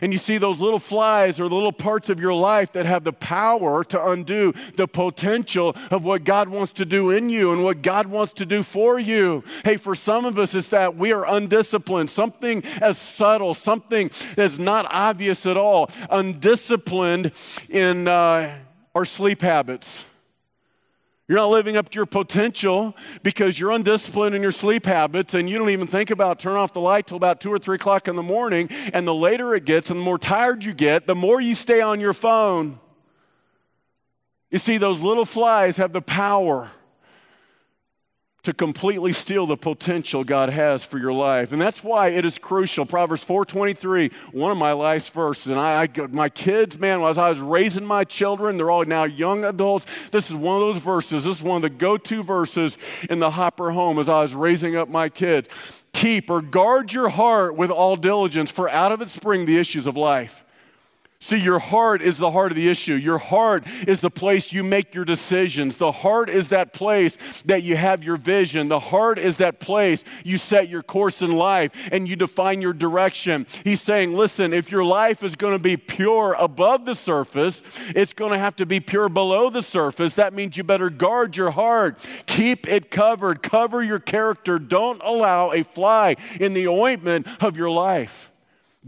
[0.00, 3.04] And you see those little flies or the little parts of your life that have
[3.04, 7.62] the power to undo the potential of what God wants to do in you and
[7.62, 9.44] what God wants to do for you.
[9.64, 14.58] Hey, for some of us, it's that we are undisciplined, something as subtle, something that's
[14.58, 17.32] not obvious at all, undisciplined
[17.68, 18.56] in uh,
[18.94, 20.04] our sleep habits.
[21.28, 25.48] You're not living up to your potential because you're undisciplined in your sleep habits and
[25.48, 28.08] you don't even think about turn off the light till about two or three o'clock
[28.08, 28.70] in the morning.
[28.94, 31.82] And the later it gets and the more tired you get, the more you stay
[31.82, 32.80] on your phone.
[34.50, 36.70] You see, those little flies have the power
[38.44, 41.52] to completely steal the potential God has for your life.
[41.52, 42.86] And that's why it is crucial.
[42.86, 45.48] Proverbs 4:23, one of my life's verses.
[45.48, 49.04] And I, I my kids, man, as I was raising my children, they're all now
[49.04, 50.08] young adults.
[50.10, 51.24] This is one of those verses.
[51.24, 52.78] This is one of the go-to verses
[53.10, 55.48] in the Hopper home as I was raising up my kids.
[55.92, 59.86] Keep or guard your heart with all diligence, for out of it spring the issues
[59.86, 60.44] of life.
[61.20, 62.94] See, your heart is the heart of the issue.
[62.94, 65.74] Your heart is the place you make your decisions.
[65.74, 68.68] The heart is that place that you have your vision.
[68.68, 72.72] The heart is that place you set your course in life and you define your
[72.72, 73.46] direction.
[73.64, 77.62] He's saying, listen, if your life is going to be pure above the surface,
[77.96, 80.14] it's going to have to be pure below the surface.
[80.14, 84.60] That means you better guard your heart, keep it covered, cover your character.
[84.60, 88.30] Don't allow a fly in the ointment of your life.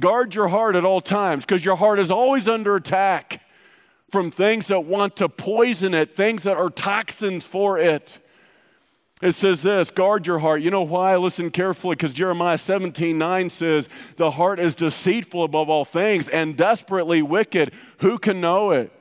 [0.00, 3.42] Guard your heart at all times because your heart is always under attack
[4.10, 8.18] from things that want to poison it, things that are toxins for it.
[9.22, 10.62] It says this guard your heart.
[10.62, 11.16] You know why?
[11.16, 16.56] Listen carefully because Jeremiah 17 9 says, The heart is deceitful above all things and
[16.56, 17.72] desperately wicked.
[17.98, 18.92] Who can know it?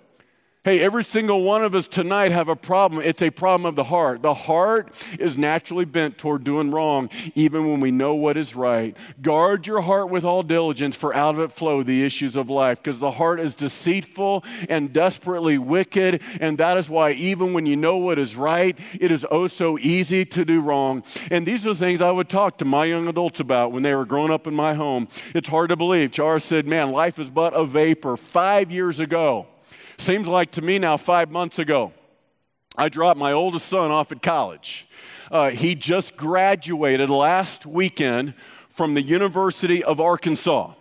[0.66, 3.02] Hey, every single one of us tonight have a problem.
[3.02, 4.22] It's a problem of the heart.
[4.22, 8.98] The heart is naturally bent toward doing wrong, even when we know what is right.
[9.22, 12.84] Guard your heart with all diligence, for out of it flow the issues of life,
[12.84, 16.22] because the heart is deceitful and desperately wicked.
[16.42, 19.80] And that is why, even when you know what is right, it is oh so
[19.80, 21.04] easy to do wrong.
[21.32, 23.96] And these are the things I would talk to my young adults about when they
[23.96, 25.08] were growing up in my home.
[25.34, 26.12] It's hard to believe.
[26.12, 28.18] Chad said, Man, life is but a vapor.
[28.18, 29.48] Five years ago,
[30.00, 31.92] Seems like to me now, five months ago,
[32.78, 34.88] I dropped my oldest son off at college.
[35.30, 38.34] Uh, he just graduated last weekend
[38.70, 40.72] from the University of Arkansas.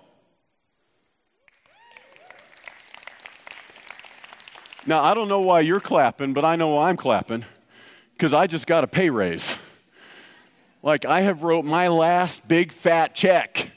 [4.87, 7.45] Now, I don't know why you're clapping, but I know why I'm clapping
[8.13, 9.59] because I just got a pay raise.
[10.81, 13.73] Like I have wrote my last big fat check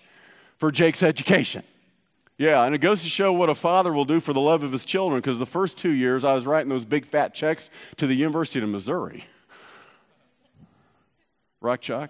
[0.57, 1.63] for Jake's education.
[2.41, 4.71] Yeah, and it goes to show what a father will do for the love of
[4.71, 8.07] his children because the first two years I was writing those big fat checks to
[8.07, 9.25] the University of Missouri.
[11.61, 12.09] Rock chalk?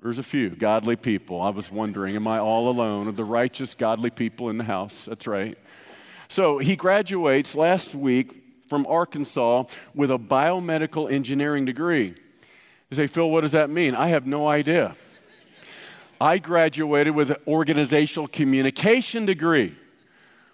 [0.00, 1.42] There's a few godly people.
[1.42, 3.06] I was wondering, am I all alone?
[3.06, 5.04] of the righteous, godly people in the house?
[5.04, 5.58] That's right.
[6.26, 8.32] So he graduates last week
[8.70, 12.14] from Arkansas with a biomedical engineering degree.
[12.88, 13.94] You say, Phil, what does that mean?
[13.94, 14.96] I have no idea.
[16.20, 19.74] I graduated with an organizational communication degree,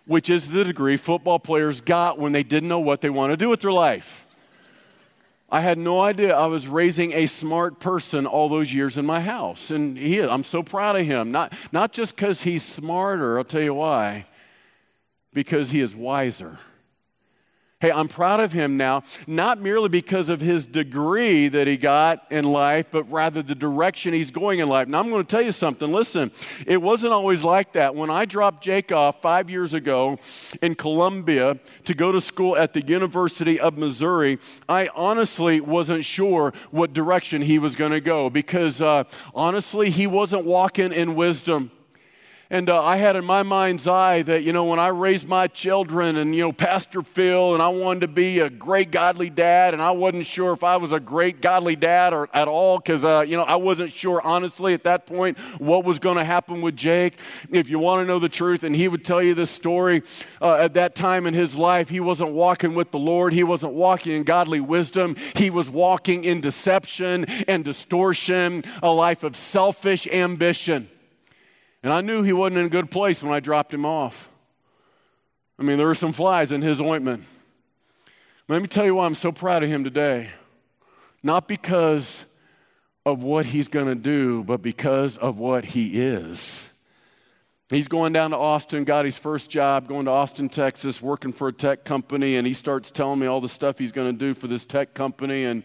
[0.07, 3.37] which is the degree football players got when they didn't know what they want to
[3.37, 4.27] do with their life.
[5.51, 9.21] I had no idea I was raising a smart person all those years in my
[9.21, 9.71] house.
[9.71, 11.31] And he, I'm so proud of him.
[11.31, 14.27] Not, not just because he's smarter, I'll tell you why,
[15.33, 16.59] because he is wiser.
[17.79, 22.25] Hey, I'm proud of him now, not merely because of his degree that he got
[22.33, 24.89] in life, but rather the direction he's going in life.
[24.89, 25.93] Now, I'm going to tell you something.
[25.93, 26.33] Listen,
[26.67, 27.95] it wasn't always like that.
[27.95, 30.19] When I dropped Jake off five years ago
[30.63, 34.39] in Columbia to go to school at the University of Missouri,
[34.71, 40.07] I honestly wasn't sure what direction he was going to go because uh, honestly, he
[40.07, 41.71] wasn't walking in wisdom.
[42.49, 45.49] And uh, I had in my mind's eye that, you know, when I raised my
[45.49, 49.75] children and, you know, Pastor Phil, and I wanted to be a great godly dad,
[49.75, 53.05] and I wasn't sure if I was a great godly dad or at all, because,
[53.05, 56.63] uh, you know, I wasn't sure, honestly, at that point, what was going to happen
[56.63, 57.15] with Jake.
[57.51, 60.05] If you want to know the truth, and he would tell you this story,
[60.41, 63.73] uh, at that time in his life, he wasn't walking with the Lord, he wasn't
[63.73, 70.07] walking in godly wisdom, he was walking in deception and distortion, a life of selfish
[70.07, 70.89] ambition.
[71.87, 74.29] And I knew he wasn't in a good place when I dropped him off.
[75.57, 77.23] I mean, there were some flies in his ointment.
[78.49, 80.31] Let me tell you why I'm so proud of him today.
[81.23, 82.25] Not because
[83.05, 86.69] of what he's going to do, but because of what he is.
[87.71, 91.47] He's going down to Austin, got his first job, going to Austin, Texas, working for
[91.47, 94.35] a tech company, and he starts telling me all the stuff he's going to do
[94.35, 95.45] for this tech company.
[95.45, 95.63] And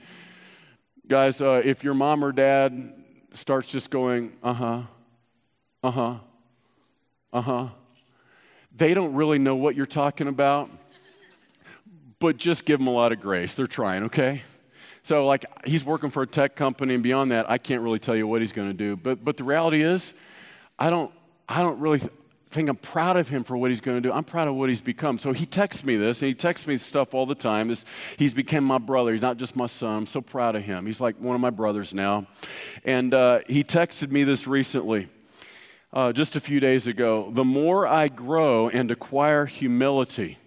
[1.08, 2.94] guys, uh, if your mom or dad
[3.34, 4.82] starts just going, uh huh,
[5.84, 6.16] uh huh.
[7.34, 7.68] Uh huh.
[8.76, 10.70] They don't really know what you're talking about,
[12.20, 13.54] but just give them a lot of grace.
[13.54, 14.44] They're trying, okay?
[15.04, 18.16] So, like, he's working for a tech company, and beyond that, I can't really tell
[18.16, 18.96] you what he's going to do.
[18.96, 20.14] But, but the reality is,
[20.78, 21.12] I don't,
[21.50, 22.00] I don't really
[22.52, 24.14] think I'm proud of him for what he's going to do.
[24.14, 25.18] I'm proud of what he's become.
[25.18, 27.70] So he texts me this, and he texts me stuff all the time.
[27.70, 27.86] This,
[28.18, 29.12] he's become my brother.
[29.12, 29.98] He's not just my son.
[29.98, 30.86] I'm so proud of him.
[30.86, 32.28] He's like one of my brothers now.
[32.84, 35.08] And uh, he texted me this recently,
[35.94, 37.30] uh, just a few days ago.
[37.32, 40.38] The more I grow and acquire humility,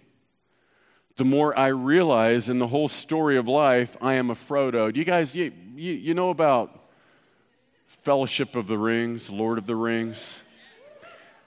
[1.17, 4.91] the more I realize in the whole story of life, I am a Frodo.
[4.91, 6.81] Do you guys, you, you, you know about
[7.87, 10.39] Fellowship of the Rings, Lord of the Rings?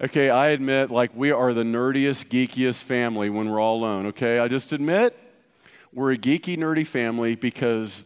[0.00, 4.38] Okay, I admit, like, we are the nerdiest, geekiest family when we're all alone, okay?
[4.38, 5.18] I just admit
[5.92, 8.04] we're a geeky, nerdy family because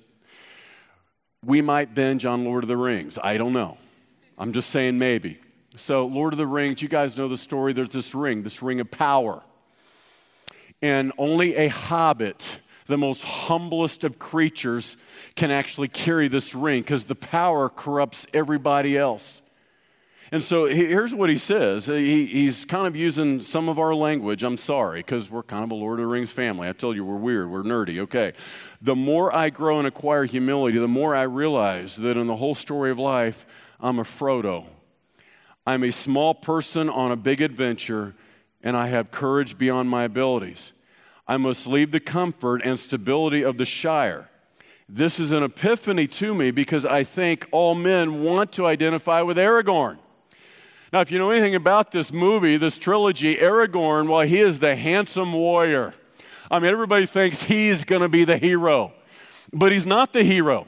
[1.44, 3.18] we might binge on Lord of the Rings.
[3.22, 3.76] I don't know.
[4.38, 5.38] I'm just saying maybe.
[5.76, 7.72] So, Lord of the Rings, you guys know the story.
[7.72, 9.42] There's this ring, this ring of power.
[10.82, 14.98] And only a hobbit, the most humblest of creatures,
[15.34, 19.40] can actually carry this ring because the power corrupts everybody else.
[20.30, 21.86] And so here's what he says.
[21.86, 24.42] He, he's kind of using some of our language.
[24.42, 26.68] I'm sorry, because we're kind of a Lord of the Rings family.
[26.68, 27.98] I told you we're weird, we're nerdy.
[28.00, 28.32] Okay.
[28.82, 32.54] The more I grow and acquire humility, the more I realize that in the whole
[32.54, 33.46] story of life,
[33.80, 34.66] I'm a Frodo.
[35.66, 38.14] I'm a small person on a big adventure,
[38.62, 40.72] and I have courage beyond my abilities.
[41.28, 44.28] I must leave the comfort and stability of the Shire.
[44.88, 49.36] This is an epiphany to me because I think all men want to identify with
[49.36, 49.98] Aragorn.
[50.92, 54.76] Now, if you know anything about this movie, this trilogy, Aragorn, well, he is the
[54.76, 55.94] handsome warrior.
[56.50, 58.92] I mean, everybody thinks he's going to be the hero,
[59.52, 60.66] but he's not the hero.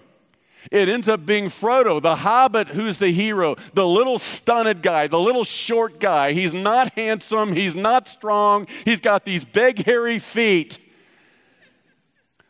[0.70, 5.18] It ends up being Frodo, the hobbit, who's the hero, the little stunted guy, the
[5.18, 6.32] little short guy.
[6.32, 10.78] He's not handsome, he's not strong, he's got these big, hairy feet.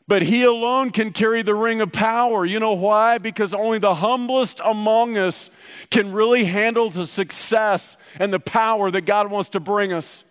[0.07, 2.45] But he alone can carry the ring of power.
[2.45, 3.17] You know why?
[3.17, 5.49] Because only the humblest among us
[5.91, 10.25] can really handle the success and the power that God wants to bring us.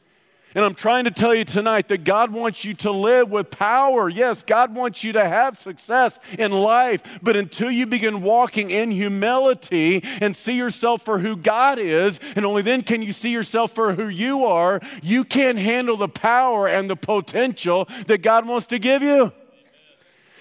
[0.55, 4.07] And I'm trying to tell you tonight that God wants you to live with power.
[4.07, 7.19] Yes, God wants you to have success in life.
[7.23, 12.45] But until you begin walking in humility and see yourself for who God is, and
[12.45, 16.67] only then can you see yourself for who you are, you can't handle the power
[16.67, 19.33] and the potential that God wants to give you.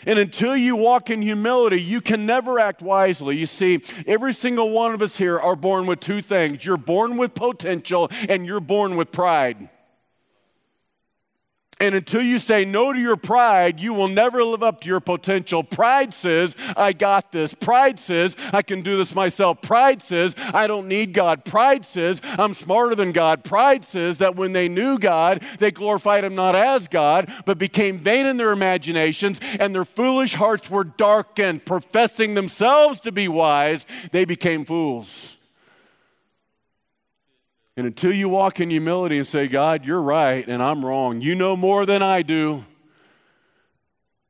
[0.05, 3.37] And until you walk in humility, you can never act wisely.
[3.37, 7.17] You see, every single one of us here are born with two things you're born
[7.17, 9.69] with potential, and you're born with pride.
[11.83, 15.01] And until you say no to your pride, you will never live up to your
[15.01, 15.65] potential.
[15.65, 17.55] Pride says, I got this.
[17.55, 19.61] Pride says, I can do this myself.
[19.63, 21.45] Pride says, I don't need God.
[21.45, 23.43] Pride says, I'm smarter than God.
[23.43, 27.99] Pride says that when they knew God, they glorified Him not as God, but became
[27.99, 31.65] vain in their imaginations, and their foolish hearts were darkened.
[31.65, 35.37] Professing themselves to be wise, they became fools.
[37.77, 41.35] And until you walk in humility and say, God, you're right and I'm wrong, you
[41.35, 42.65] know more than I do,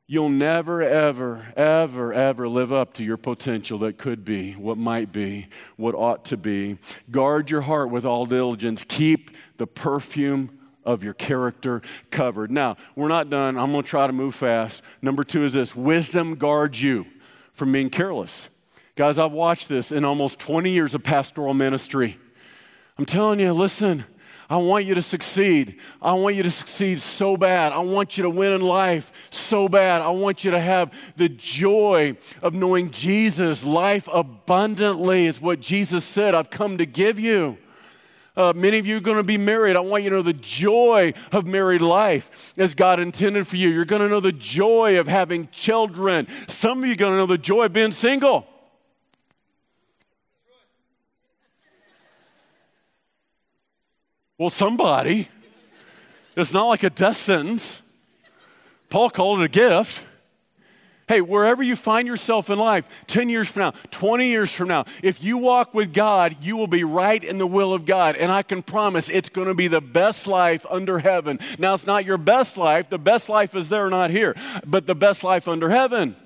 [0.06, 5.10] you'll never, ever, ever, ever live up to your potential that could be, what might
[5.10, 6.78] be, what ought to be.
[7.10, 8.84] Guard your heart with all diligence.
[8.84, 12.50] Keep the perfume of your character covered.
[12.50, 13.58] Now, we're not done.
[13.58, 14.82] I'm going to try to move fast.
[15.00, 17.06] Number two is this wisdom guards you
[17.52, 18.48] from being careless.
[18.94, 22.18] Guys, I've watched this in almost 20 years of pastoral ministry.
[22.98, 24.04] I'm telling you, listen,
[24.52, 25.80] I want you to succeed.
[26.02, 27.72] I want you to succeed so bad.
[27.72, 30.02] I want you to win in life so bad.
[30.02, 33.64] I want you to have the joy of knowing Jesus.
[33.64, 37.56] Life abundantly is what Jesus said, I've come to give you.
[38.36, 39.76] Uh, many of you are going to be married.
[39.76, 43.68] I want you to know the joy of married life as God intended for you.
[43.70, 46.28] You're going to know the joy of having children.
[46.46, 48.46] Some of you are going to know the joy of being single.
[54.42, 55.28] Well, somebody.
[56.34, 57.80] It's not like a death sentence.
[58.90, 60.02] Paul called it a gift.
[61.06, 64.86] Hey, wherever you find yourself in life, 10 years from now, 20 years from now,
[65.00, 68.16] if you walk with God, you will be right in the will of God.
[68.16, 71.38] And I can promise it's going to be the best life under heaven.
[71.60, 72.88] Now, it's not your best life.
[72.88, 74.34] The best life is there, not here,
[74.66, 76.16] but the best life under heaven.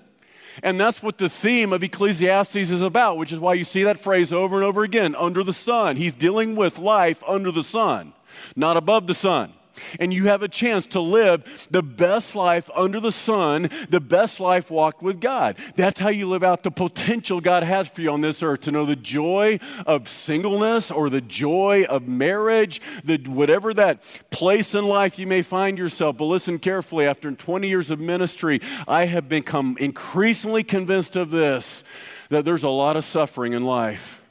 [0.62, 4.00] And that's what the theme of Ecclesiastes is about, which is why you see that
[4.00, 5.96] phrase over and over again under the sun.
[5.96, 8.12] He's dealing with life under the sun,
[8.54, 9.52] not above the sun
[10.00, 14.40] and you have a chance to live the best life under the sun, the best
[14.40, 15.56] life walked with God.
[15.76, 18.72] That's how you live out the potential God has for you on this earth to
[18.72, 24.86] know the joy of singleness or the joy of marriage, the, whatever that place in
[24.86, 26.16] life you may find yourself.
[26.16, 31.84] But listen carefully, after 20 years of ministry, I have become increasingly convinced of this
[32.28, 34.25] that there's a lot of suffering in life.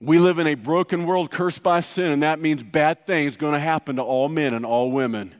[0.00, 3.54] We live in a broken world cursed by sin, and that means bad things going
[3.54, 5.34] to happen to all men and all women.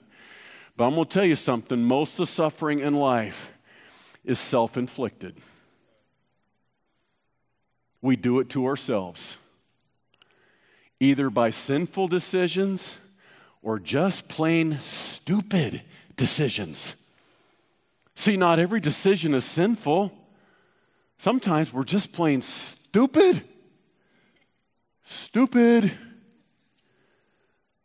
[0.76, 3.52] But I'm going to tell you something most of the suffering in life
[4.24, 5.36] is self inflicted.
[8.00, 9.36] We do it to ourselves,
[11.00, 12.96] either by sinful decisions
[13.62, 15.82] or just plain stupid
[16.16, 16.94] decisions.
[18.14, 20.12] See, not every decision is sinful.
[21.18, 23.44] Sometimes we're just plain stupid.
[25.09, 25.90] Stupid.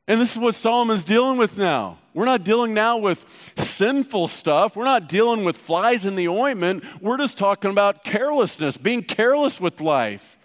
[0.09, 1.97] And this is what Solomon's dealing with now.
[2.13, 4.75] We're not dealing now with sinful stuff.
[4.75, 6.83] We're not dealing with flies in the ointment.
[7.01, 10.37] We're just talking about carelessness, being careless with life.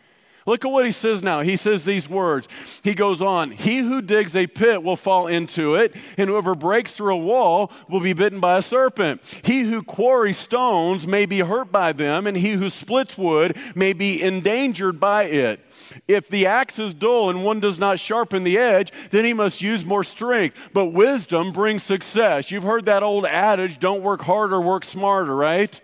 [0.46, 1.42] Look at what he says now.
[1.42, 2.48] He says these words.
[2.82, 6.92] He goes on He who digs a pit will fall into it, and whoever breaks
[6.92, 9.20] through a wall will be bitten by a serpent.
[9.44, 13.92] He who quarries stones may be hurt by them, and he who splits wood may
[13.92, 15.60] be endangered by it.
[16.06, 19.62] If the axe is dull and one does not sharpen the edge, then he must
[19.62, 20.70] use more strength.
[20.72, 22.50] But wisdom brings success.
[22.50, 25.80] You've heard that old adage don't work harder, work smarter, right?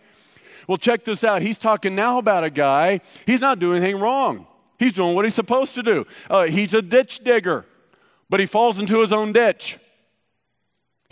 [0.66, 1.42] Well, check this out.
[1.42, 4.46] He's talking now about a guy, he's not doing anything wrong.
[4.78, 6.06] He's doing what he's supposed to do.
[6.28, 7.64] Uh, he's a ditch digger,
[8.28, 9.78] but he falls into his own ditch.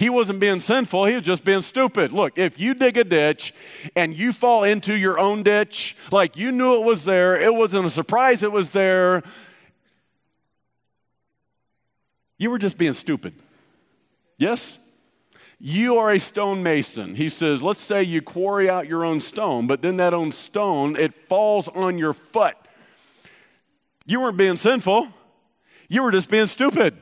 [0.02, 2.12] He wasn't being sinful, he was just being stupid.
[2.12, 3.54] Look, if you dig a ditch
[3.94, 7.86] and you fall into your own ditch, like you knew it was there, it wasn't
[7.86, 9.22] a surprise it was there,
[12.36, 13.32] you were just being stupid.
[14.38, 14.76] Yes?
[15.60, 17.14] You are a stonemason.
[17.14, 20.96] He says, let's say you quarry out your own stone, but then that own stone,
[20.96, 22.56] it falls on your foot.
[24.04, 25.06] You weren't being sinful,
[25.88, 27.00] you were just being stupid.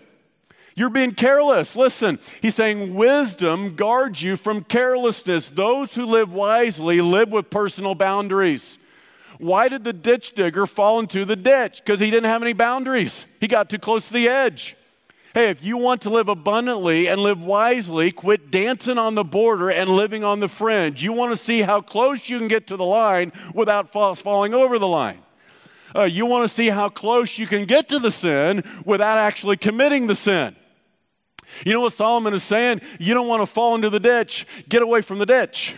[0.80, 1.76] You're being careless.
[1.76, 5.50] Listen, he's saying wisdom guards you from carelessness.
[5.50, 8.78] Those who live wisely live with personal boundaries.
[9.36, 11.82] Why did the ditch digger fall into the ditch?
[11.84, 13.26] Because he didn't have any boundaries.
[13.40, 14.74] He got too close to the edge.
[15.34, 19.68] Hey, if you want to live abundantly and live wisely, quit dancing on the border
[19.68, 21.02] and living on the fringe.
[21.02, 24.78] You want to see how close you can get to the line without falling over
[24.78, 25.18] the line.
[25.94, 29.58] Uh, you want to see how close you can get to the sin without actually
[29.58, 30.56] committing the sin.
[31.64, 32.80] You know what Solomon is saying?
[32.98, 35.74] You don't want to fall into the ditch, get away from the ditch.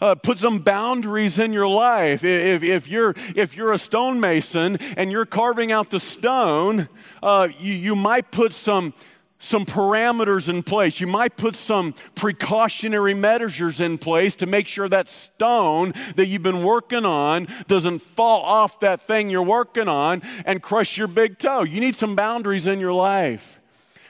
[0.00, 2.24] Uh, put some boundaries in your life.
[2.24, 6.88] If, if, you're, if you're a stonemason and you're carving out the stone,
[7.22, 8.92] uh, you, you might put some,
[9.38, 11.00] some parameters in place.
[11.00, 16.42] You might put some precautionary measures in place to make sure that stone that you've
[16.42, 21.38] been working on doesn't fall off that thing you're working on and crush your big
[21.38, 21.62] toe.
[21.62, 23.60] You need some boundaries in your life.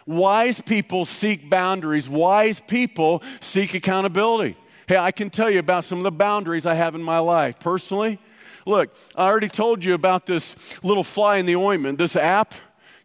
[0.06, 4.56] Wise people seek boundaries, wise people seek accountability.
[4.86, 7.58] Hey, I can tell you about some of the boundaries I have in my life.
[7.58, 8.18] Personally,
[8.66, 12.54] look, I already told you about this little fly in the ointment, this app.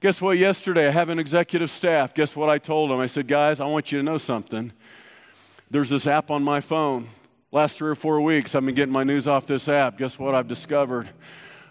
[0.02, 0.38] Guess what?
[0.38, 2.14] Yesterday, I have an executive staff.
[2.14, 3.00] Guess what I told them?
[3.00, 4.74] I said, guys, I want you to know something.
[5.72, 7.08] There's this app on my phone.
[7.52, 9.98] Last three or four weeks, I've been getting my news off this app.
[9.98, 11.10] Guess what I've discovered?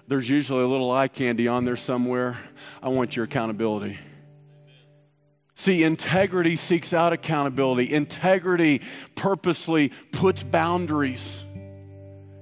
[0.09, 2.39] There's usually a little eye candy on there somewhere.
[2.83, 3.99] I want your accountability.
[5.59, 7.93] See, integrity seeks out accountability.
[7.93, 8.81] Integrity
[9.17, 11.43] purposely puts boundaries.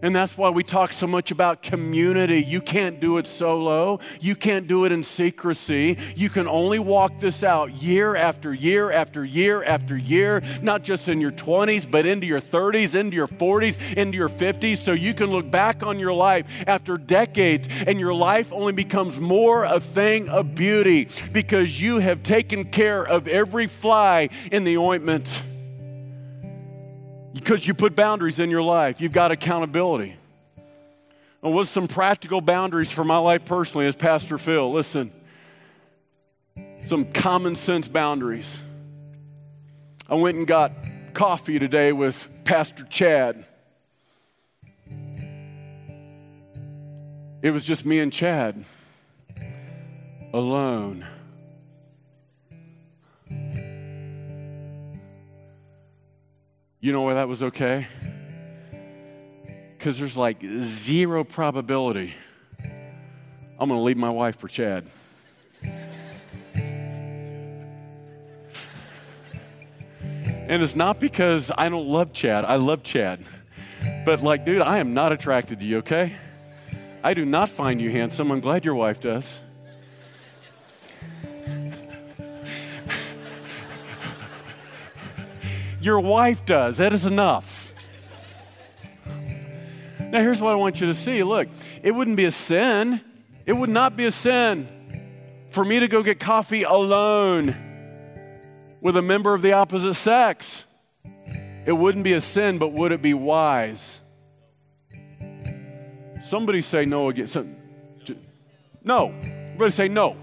[0.03, 2.43] And that's why we talk so much about community.
[2.43, 3.99] You can't do it solo.
[4.21, 5.97] You can't do it in secrecy.
[6.15, 11.09] You can only walk this out year after year after year after year, not just
[11.09, 15.15] in your 20s, but into your 30s, into your 40s, into your 50s, so you
[15.15, 19.81] can look back on your life after decades and your life only becomes more a
[19.81, 25.43] thing of beauty because you have taken care of every fly in the ointment
[27.37, 29.01] because you put boundaries in your life.
[29.01, 30.17] You've got accountability.
[31.43, 34.73] And what's some practical boundaries for my life personally as Pastor Phil?
[34.73, 35.13] Listen,
[36.87, 38.59] some common sense boundaries.
[40.09, 40.73] I went and got
[41.13, 43.45] coffee today with Pastor Chad.
[47.43, 48.65] It was just me and Chad
[50.33, 51.07] alone.
[56.81, 57.87] You know why that was okay?
[59.77, 62.15] Because there's like zero probability
[63.59, 64.87] I'm going to leave my wife for Chad.
[70.49, 72.45] And it's not because I don't love Chad.
[72.45, 73.25] I love Chad.
[74.05, 76.13] But, like, dude, I am not attracted to you, okay?
[77.03, 78.31] I do not find you handsome.
[78.31, 79.39] I'm glad your wife does.
[85.87, 86.79] Your wife does.
[86.79, 87.73] That is enough.
[90.01, 91.23] Now, here's what I want you to see.
[91.23, 91.47] Look,
[91.81, 93.01] it wouldn't be a sin
[93.47, 94.67] It would not be a sin
[95.49, 97.55] for me to go get coffee alone
[98.81, 100.65] with a member of the opposite sex.
[101.65, 104.01] It wouldn't be a sin, but would it be wise?
[106.21, 107.29] Somebody say no again.
[108.83, 109.15] no.
[109.21, 110.17] Everybody say no.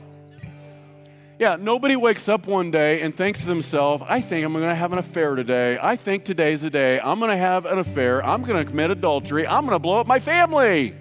[1.44, 4.74] Yeah, nobody wakes up one day and thinks to themselves, I think I'm going to
[4.74, 5.78] have an affair today.
[5.78, 8.26] I think today's the day I'm going to have an affair.
[8.26, 9.46] I'm going to commit adultery.
[9.46, 10.96] I'm going to blow up my family.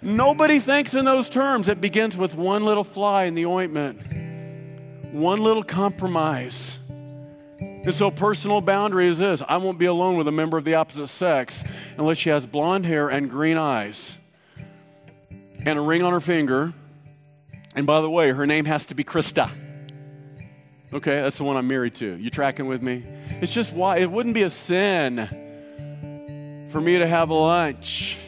[0.00, 1.68] Nobody thinks in those terms.
[1.68, 6.78] It begins with one little fly in the ointment, one little compromise.
[7.58, 10.76] And so, personal boundary is this I won't be alone with a member of the
[10.76, 11.64] opposite sex
[11.96, 14.16] unless she has blonde hair and green eyes
[15.66, 16.72] and a ring on her finger.
[17.78, 19.48] And by the way, her name has to be Krista.
[20.92, 22.16] Okay, that's the one I'm married to.
[22.16, 23.04] You tracking with me?
[23.40, 25.28] It's just why it wouldn't be a sin
[26.72, 28.18] for me to have a lunch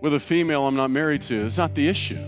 [0.00, 1.44] with a female I'm not married to.
[1.44, 2.18] It's not the issue.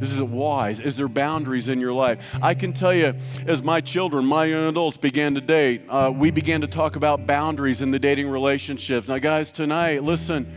[0.00, 0.80] This is wise.
[0.80, 2.36] Is there boundaries in your life?
[2.42, 3.14] I can tell you,
[3.46, 7.24] as my children, my young adults began to date, uh, we began to talk about
[7.24, 9.06] boundaries in the dating relationships.
[9.06, 10.52] Now, guys, tonight, listen,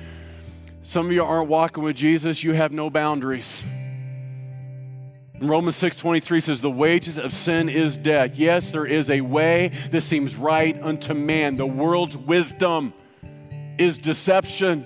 [0.81, 3.63] some of you aren't walking with Jesus, you have no boundaries.
[5.39, 8.37] Romans 6:23 says the wages of sin is death.
[8.37, 11.57] Yes, there is a way that seems right unto man.
[11.57, 12.93] The world's wisdom
[13.77, 14.85] is deception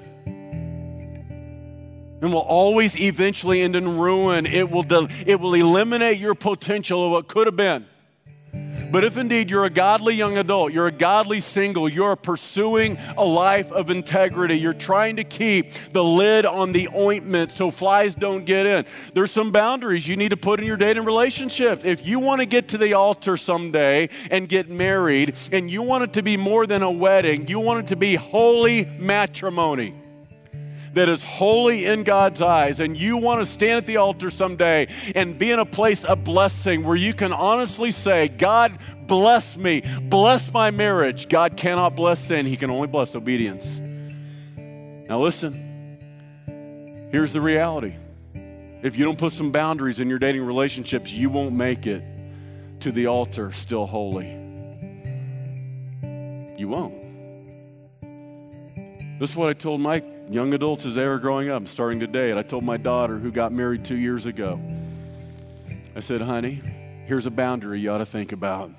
[2.22, 4.45] and will always eventually end in ruin.
[4.45, 7.86] It will, de- it will eliminate your potential of what could have been.
[8.91, 13.23] But if indeed you're a godly young adult, you're a godly single, you're pursuing a
[13.23, 18.45] life of integrity, you're trying to keep the lid on the ointment so flies don't
[18.45, 21.85] get in, there's some boundaries you need to put in your dating relationships.
[21.85, 26.03] If you want to get to the altar someday and get married, and you want
[26.03, 30.01] it to be more than a wedding, you want it to be holy matrimony
[30.93, 34.87] that is holy in God's eyes, and you want to stand at the altar someday
[35.15, 38.77] and be in a place of blessing where you can honestly say, God,
[39.07, 41.29] bless me, bless my marriage.
[41.29, 43.79] God cannot bless sin, He can only bless obedience.
[43.79, 45.97] Now, listen,
[47.11, 47.95] here's the reality.
[48.83, 52.03] If you don't put some boundaries in your dating relationships, you won't make it
[52.79, 54.29] to the altar still holy.
[56.57, 57.01] You won't.
[59.22, 60.01] This is what I told my
[60.32, 62.32] young adults as they were growing up, starting today.
[62.32, 64.59] And I told my daughter, who got married two years ago,
[65.95, 66.59] I said, honey,
[67.05, 68.72] here's a boundary you ought to think about.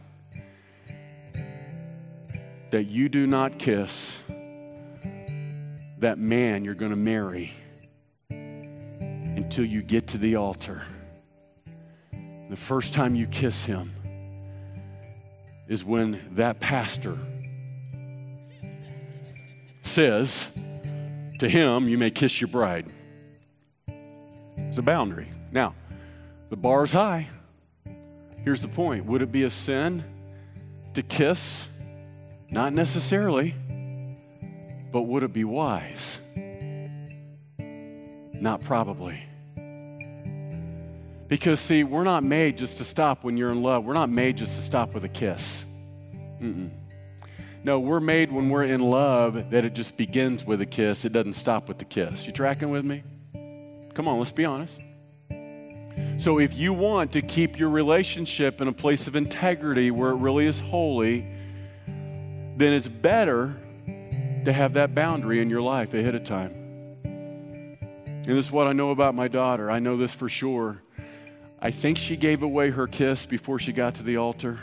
[2.71, 4.19] That you do not kiss
[5.99, 7.53] that man you're going to marry
[8.29, 10.83] until you get to the altar.
[12.51, 13.93] The first time you kiss him
[15.69, 17.17] is when that pastor
[19.83, 20.49] says,
[21.39, 22.87] to him, you may kiss your bride.
[24.57, 25.29] It's a boundary.
[25.51, 25.75] Now,
[26.51, 27.29] the bar is high.
[28.45, 30.05] Here's the point Would it be a sin
[30.95, 31.67] to kiss?
[32.51, 33.55] Not necessarily.
[34.93, 36.21] But would it be wise?
[38.35, 39.23] Not probably.
[41.29, 43.85] Because, see, we're not made just to stop when you're in love.
[43.85, 45.65] We're not made just to stop with a kiss.
[46.43, 46.71] Mm-mm.
[47.65, 51.05] No, we're made when we're in love that it just begins with a kiss.
[51.05, 52.27] It doesn't stop with the kiss.
[52.27, 53.05] You tracking with me?
[53.95, 54.81] Come on, let's be honest.
[56.19, 60.17] So, if you want to keep your relationship in a place of integrity where it
[60.17, 61.21] really is holy,
[62.57, 63.55] then it's better
[64.45, 66.53] to have that boundary in your life ahead of time.
[67.05, 69.71] And this is what I know about my daughter.
[69.71, 70.83] I know this for sure.
[71.61, 74.59] I think she gave away her kiss before she got to the altar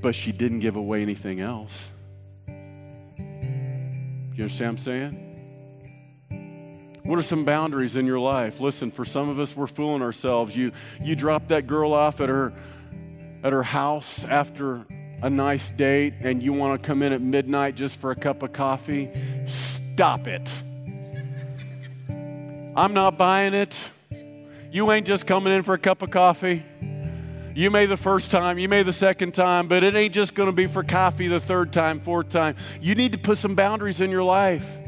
[0.00, 1.88] but she didn't give away anything else.
[2.46, 5.26] You understand what I'm saying?
[7.04, 8.60] What are some boundaries in your life?
[8.60, 10.56] Listen, for some of us, we're fooling ourselves.
[10.56, 10.72] You,
[11.02, 12.52] you drop that girl off at her,
[13.42, 14.86] at her house after
[15.22, 18.42] a nice date and you want to come in at midnight just for a cup
[18.42, 19.10] of coffee.
[19.46, 20.50] Stop it.
[22.76, 23.88] I'm not buying it.
[24.70, 26.62] You ain't just coming in for a cup of coffee.
[27.54, 30.46] You may the first time, you may the second time, but it ain't just going
[30.46, 32.54] to be for coffee the third time, fourth time.
[32.80, 34.78] You need to put some boundaries in your life.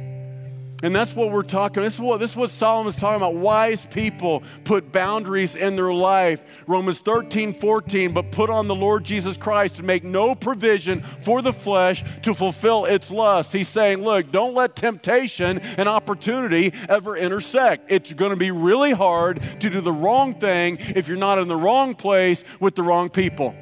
[0.83, 1.83] And that's what we're talking.
[1.85, 3.37] This is what, this is what Solomon's talking about.
[3.37, 6.45] Wise people put boundaries in their life.
[6.67, 11.41] Romans 13, 14, but put on the Lord Jesus Christ and make no provision for
[11.41, 13.53] the flesh to fulfill its lust.
[13.53, 17.93] He's saying, look, don't let temptation and opportunity ever intersect.
[17.93, 21.47] It's going to be really hard to do the wrong thing if you're not in
[21.47, 23.55] the wrong place with the wrong people.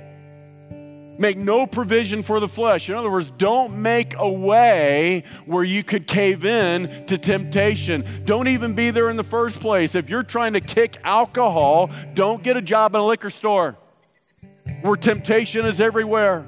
[1.21, 2.89] Make no provision for the flesh.
[2.89, 8.07] In other words, don't make a way where you could cave in to temptation.
[8.25, 9.95] Don't even be there in the first place.
[9.95, 13.77] If you're trying to kick alcohol, don't get a job in a liquor store
[14.81, 16.47] where temptation is everywhere.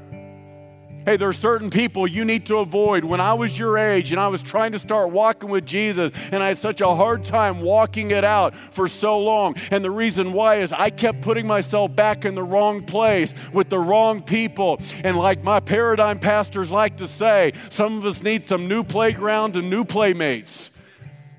[1.04, 3.02] Hey, there are certain people you need to avoid.
[3.02, 6.42] When I was your age and I was trying to start walking with Jesus, and
[6.42, 9.56] I had such a hard time walking it out for so long.
[9.72, 13.68] And the reason why is I kept putting myself back in the wrong place with
[13.68, 14.78] the wrong people.
[15.02, 19.56] And like my paradigm pastors like to say, some of us need some new playground
[19.56, 20.70] and new playmates.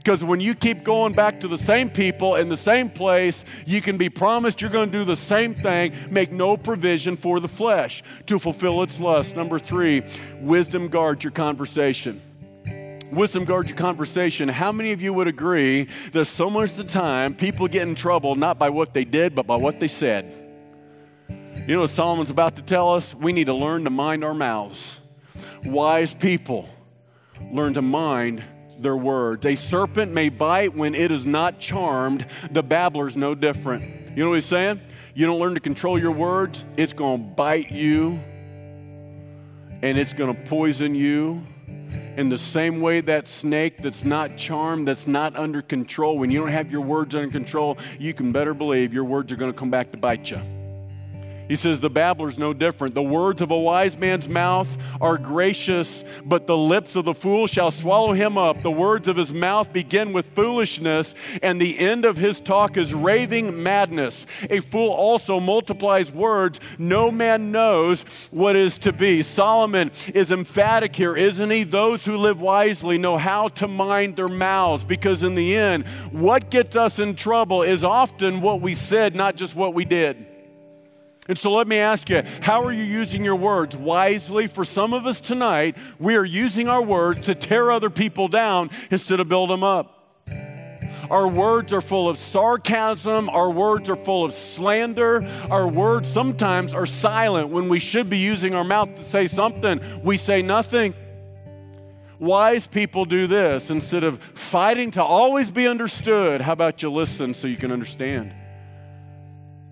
[0.03, 3.79] Because when you keep going back to the same people in the same place, you
[3.79, 7.47] can be promised you're going to do the same thing, make no provision for the
[7.47, 9.37] flesh to fulfill its lust.
[9.37, 10.03] Number three,
[10.41, 12.21] wisdom guards your conversation.
[13.13, 14.49] Wisdom guards your conversation.
[14.49, 17.95] How many of you would agree that so much of the time people get in
[17.95, 20.33] trouble not by what they did, but by what they said?
[21.29, 23.15] You know what Solomon's about to tell us?
[23.15, 24.97] We need to learn to mind our mouths.
[25.63, 26.67] Wise people
[27.53, 28.43] learn to mind
[28.83, 29.45] their words.
[29.45, 32.25] A serpent may bite when it is not charmed.
[32.51, 34.15] The babbler's no different.
[34.15, 34.81] You know what he's saying?
[35.15, 38.19] You don't learn to control your words, it's going to bite you
[39.83, 41.43] and it's going to poison you.
[42.15, 46.39] In the same way, that snake that's not charmed, that's not under control, when you
[46.39, 49.57] don't have your words under control, you can better believe your words are going to
[49.57, 50.39] come back to bite you.
[51.53, 52.95] He says, The babbler's no different.
[52.95, 57.45] The words of a wise man's mouth are gracious, but the lips of the fool
[57.45, 58.63] shall swallow him up.
[58.63, 62.91] The words of his mouth begin with foolishness, and the end of his talk is
[62.91, 64.25] raving madness.
[64.49, 66.59] A fool also multiplies words.
[66.79, 68.01] No man knows
[68.31, 69.21] what is to be.
[69.21, 71.65] Solomon is emphatic here, isn't he?
[71.65, 76.49] Those who live wisely know how to mind their mouths, because in the end, what
[76.49, 80.32] gets us in trouble is often what we said, not just what we did.
[81.27, 84.47] And so let me ask you, how are you using your words wisely?
[84.47, 88.69] For some of us tonight, we are using our words to tear other people down
[88.91, 90.01] instead of build them up.
[91.09, 93.29] Our words are full of sarcasm.
[93.29, 95.23] Our words are full of slander.
[95.49, 99.81] Our words sometimes are silent when we should be using our mouth to say something.
[100.03, 100.93] We say nothing.
[102.19, 106.41] Wise people do this instead of fighting to always be understood.
[106.41, 108.33] How about you listen so you can understand?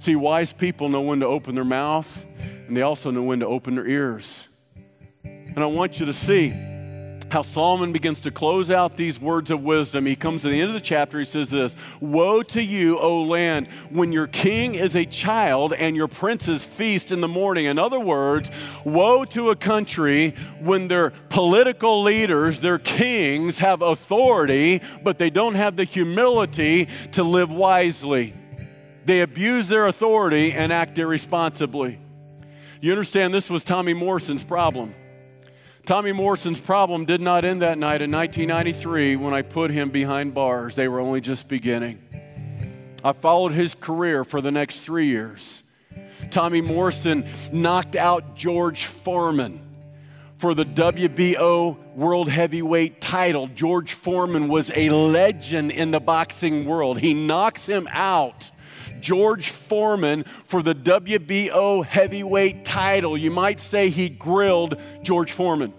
[0.02, 2.26] See, wise people know when to open their mouth,
[2.68, 4.47] and they also know when to open their ears.
[5.24, 6.49] And I want you to see
[7.30, 10.08] how Solomon begins to close out these words of wisdom.
[10.08, 13.22] He comes to the end of the chapter, he says this Woe to you, O
[13.22, 17.66] land, when your king is a child and your princes feast in the morning.
[17.66, 18.49] In other words,
[18.84, 20.32] woe to a country
[20.62, 27.22] when their political leaders, their kings, have authority, but they don't have the humility to
[27.22, 28.34] live wisely.
[29.06, 31.99] They abuse their authority and act irresponsibly.
[32.82, 34.93] You understand this was Tommy Morrison's problem.
[35.86, 40.34] Tommy Morrison's problem did not end that night in 1993 when I put him behind
[40.34, 40.76] bars.
[40.76, 41.99] They were only just beginning.
[43.04, 45.64] I followed his career for the next three years.
[46.30, 49.60] Tommy Morrison knocked out George Foreman
[50.38, 53.47] for the WBO World Heavyweight title.
[53.47, 56.99] George Foreman was a legend in the boxing world.
[56.99, 58.52] He knocks him out
[59.02, 63.18] George Foreman for the WBO heavyweight title.
[63.18, 65.74] You might say he grilled George Foreman.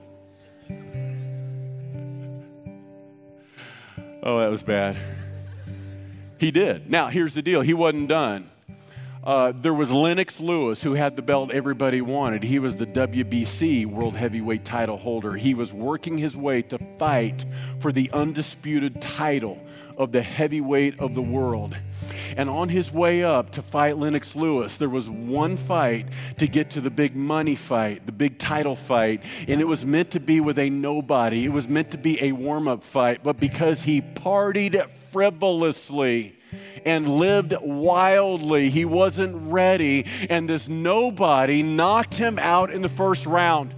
[4.22, 4.96] Oh, that was bad.
[6.38, 6.90] He did.
[6.90, 8.50] Now, here's the deal he wasn't done.
[9.24, 12.42] Uh, there was Lennox Lewis, who had the belt everybody wanted.
[12.42, 15.34] He was the WBC World Heavyweight title holder.
[15.34, 17.44] He was working his way to fight
[17.78, 19.64] for the undisputed title
[20.02, 21.76] of the heavyweight of the world.
[22.36, 26.06] And on his way up to fight Lennox Lewis, there was one fight
[26.38, 29.22] to get to the big money fight, the big title fight.
[29.48, 32.32] And it was meant to be with a nobody, it was meant to be a
[32.32, 33.22] warm up fight.
[33.22, 36.38] But because he partied frivolously,
[36.84, 38.68] and lived wildly.
[38.68, 43.74] He wasn't ready, and this nobody knocked him out in the first round.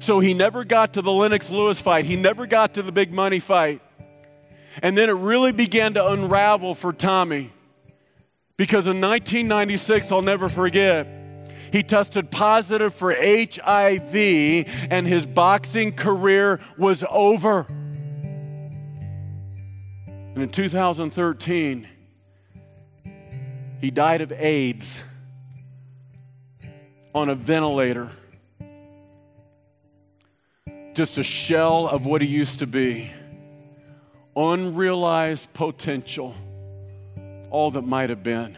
[0.00, 3.12] So he never got to the Lennox Lewis fight, he never got to the big
[3.12, 3.82] money fight.
[4.82, 7.52] And then it really began to unravel for Tommy.
[8.56, 11.06] Because in 1996, I'll never forget,
[11.72, 14.14] he tested positive for HIV
[14.90, 17.66] and his boxing career was over.
[20.34, 21.88] And in 2013,
[23.80, 25.00] he died of AIDS
[27.14, 28.10] on a ventilator.
[30.94, 33.10] Just a shell of what he used to be
[34.36, 36.34] unrealized potential,
[37.50, 38.56] all that might have been.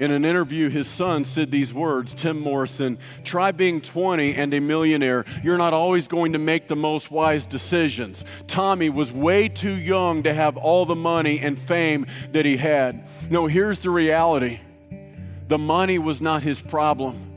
[0.00, 4.58] In an interview, his son said these words Tim Morrison, try being 20 and a
[4.58, 5.26] millionaire.
[5.44, 8.24] You're not always going to make the most wise decisions.
[8.46, 13.06] Tommy was way too young to have all the money and fame that he had.
[13.28, 14.60] No, here's the reality
[15.48, 17.29] the money was not his problem.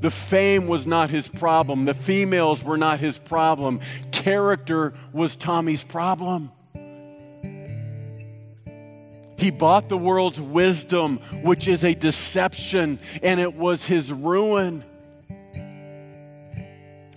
[0.00, 1.84] The fame was not his problem.
[1.84, 3.80] The females were not his problem.
[4.12, 6.52] Character was Tommy's problem.
[9.38, 14.84] He bought the world's wisdom, which is a deception, and it was his ruin.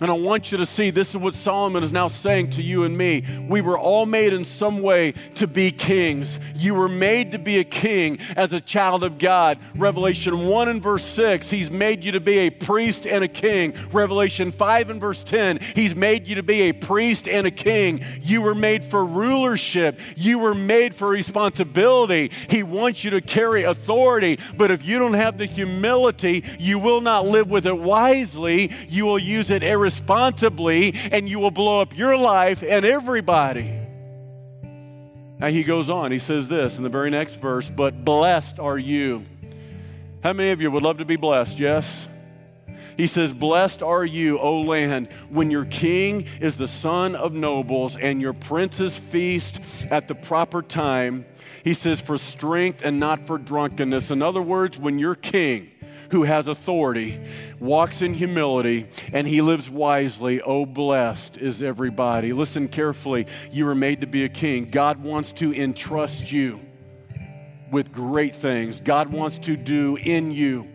[0.00, 2.84] And I want you to see this is what Solomon is now saying to you
[2.84, 3.22] and me.
[3.48, 6.40] We were all made in some way to be kings.
[6.54, 9.58] You were made to be a king as a child of God.
[9.76, 13.74] Revelation 1 and verse 6, He's made you to be a priest and a king.
[13.92, 18.02] Revelation 5 and verse 10, He's made you to be a priest and a king.
[18.22, 22.30] You were made for rulership, you were made for responsibility.
[22.48, 24.38] He wants you to carry authority.
[24.56, 28.72] But if you don't have the humility, you will not live with it wisely.
[28.88, 33.76] You will use it irresponsibly irresponsibly and you will blow up your life and everybody.
[35.38, 38.78] Now he goes on, he says this in the very next verse, but blessed are
[38.78, 39.24] you.
[40.22, 41.58] How many of you would love to be blessed?
[41.58, 42.06] Yes?
[42.96, 47.96] He says, Blessed are you, O land, when your king is the son of nobles
[47.96, 49.60] and your princes feast
[49.90, 51.24] at the proper time.
[51.64, 54.10] He says, For strength and not for drunkenness.
[54.10, 55.70] In other words, when your king,
[56.10, 57.20] who has authority,
[57.58, 60.40] walks in humility, and he lives wisely.
[60.42, 62.32] Oh, blessed is everybody.
[62.32, 63.26] Listen carefully.
[63.50, 64.70] You were made to be a king.
[64.70, 66.60] God wants to entrust you
[67.70, 70.69] with great things, God wants to do in you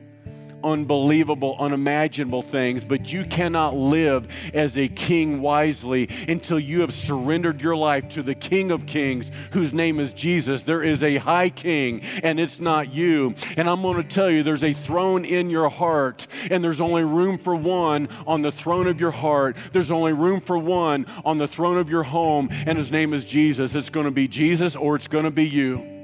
[0.66, 7.62] unbelievable, unimaginable things, but you cannot live as a king wisely until you have surrendered
[7.62, 10.64] your life to the King of Kings, whose name is Jesus.
[10.64, 13.36] There is a high king, and it's not you.
[13.56, 17.04] And I'm going to tell you, there's a throne in your heart, and there's only
[17.04, 19.56] room for one on the throne of your heart.
[19.72, 23.24] There's only room for one on the throne of your home, and his name is
[23.24, 23.76] Jesus.
[23.76, 25.95] It's going to be Jesus or it's going to be you.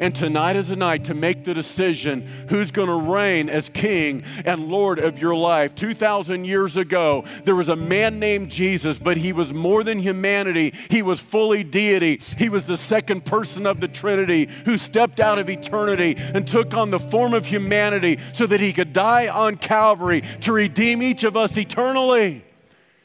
[0.00, 4.22] And tonight is a night to make the decision who's going to reign as king
[4.44, 5.74] and Lord of your life.
[5.74, 10.72] 2,000 years ago, there was a man named Jesus, but he was more than humanity.
[10.90, 12.20] He was fully deity.
[12.38, 16.74] He was the second person of the Trinity who stepped out of eternity and took
[16.74, 21.24] on the form of humanity so that he could die on Calvary to redeem each
[21.24, 22.44] of us eternally.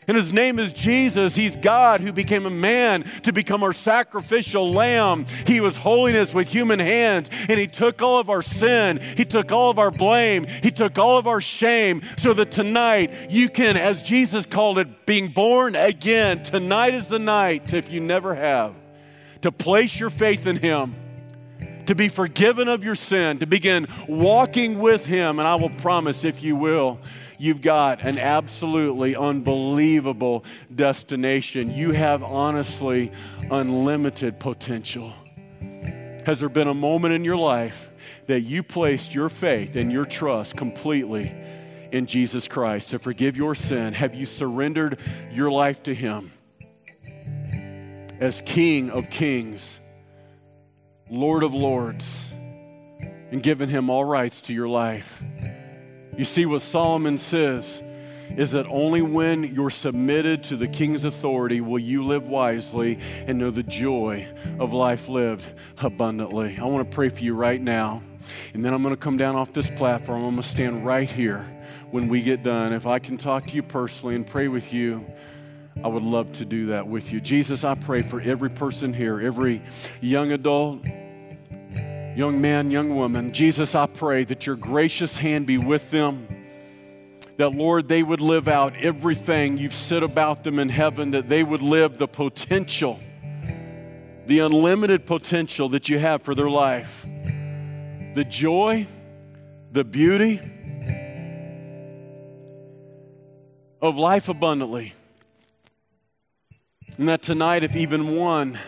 [0.07, 1.35] And his name is Jesus.
[1.35, 5.25] He's God who became a man to become our sacrificial lamb.
[5.47, 8.99] He was holiness with human hands, and he took all of our sin.
[9.17, 10.45] He took all of our blame.
[10.61, 15.05] He took all of our shame so that tonight you can, as Jesus called it,
[15.05, 16.43] being born again.
[16.43, 18.73] Tonight is the night, if you never have,
[19.41, 20.95] to place your faith in him.
[21.87, 25.39] To be forgiven of your sin, to begin walking with Him.
[25.39, 26.99] And I will promise, if you will,
[27.37, 31.71] you've got an absolutely unbelievable destination.
[31.71, 33.11] You have honestly
[33.51, 35.13] unlimited potential.
[36.25, 37.91] Has there been a moment in your life
[38.27, 41.35] that you placed your faith and your trust completely
[41.91, 43.93] in Jesus Christ to forgive your sin?
[43.93, 44.99] Have you surrendered
[45.33, 46.31] your life to Him
[48.19, 49.81] as King of Kings,
[51.13, 52.25] Lord of Lords,
[53.29, 55.21] and given Him all rights to your life?
[56.17, 57.83] You see, what Solomon says
[58.35, 62.97] is that only when you're submitted to the king's authority will you live wisely
[63.27, 64.27] and know the joy
[64.59, 65.47] of life lived
[65.77, 66.57] abundantly.
[66.57, 68.01] I want to pray for you right now.
[68.55, 70.23] And then I'm going to come down off this platform.
[70.23, 71.45] I'm going to stand right here
[71.91, 72.73] when we get done.
[72.73, 75.05] If I can talk to you personally and pray with you,
[75.83, 77.21] I would love to do that with you.
[77.21, 79.61] Jesus, I pray for every person here, every
[80.01, 80.85] young adult,
[82.15, 86.27] young man, young woman, Jesus, I pray that your gracious hand be with them.
[87.37, 91.43] That, Lord, they would live out everything you've said about them in heaven, that they
[91.43, 92.99] would live the potential,
[94.27, 97.05] the unlimited potential that you have for their life.
[98.13, 98.85] The joy,
[99.71, 100.39] the beauty
[103.81, 104.93] of life abundantly.
[106.97, 108.59] And that tonight, if even one,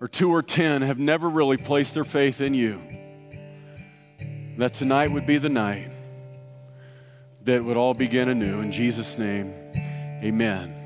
[0.00, 2.80] or two or ten have never really placed their faith in you,
[4.56, 5.90] that tonight would be the night
[7.42, 8.60] that would all begin anew.
[8.60, 9.52] In Jesus' name,
[10.22, 10.79] amen.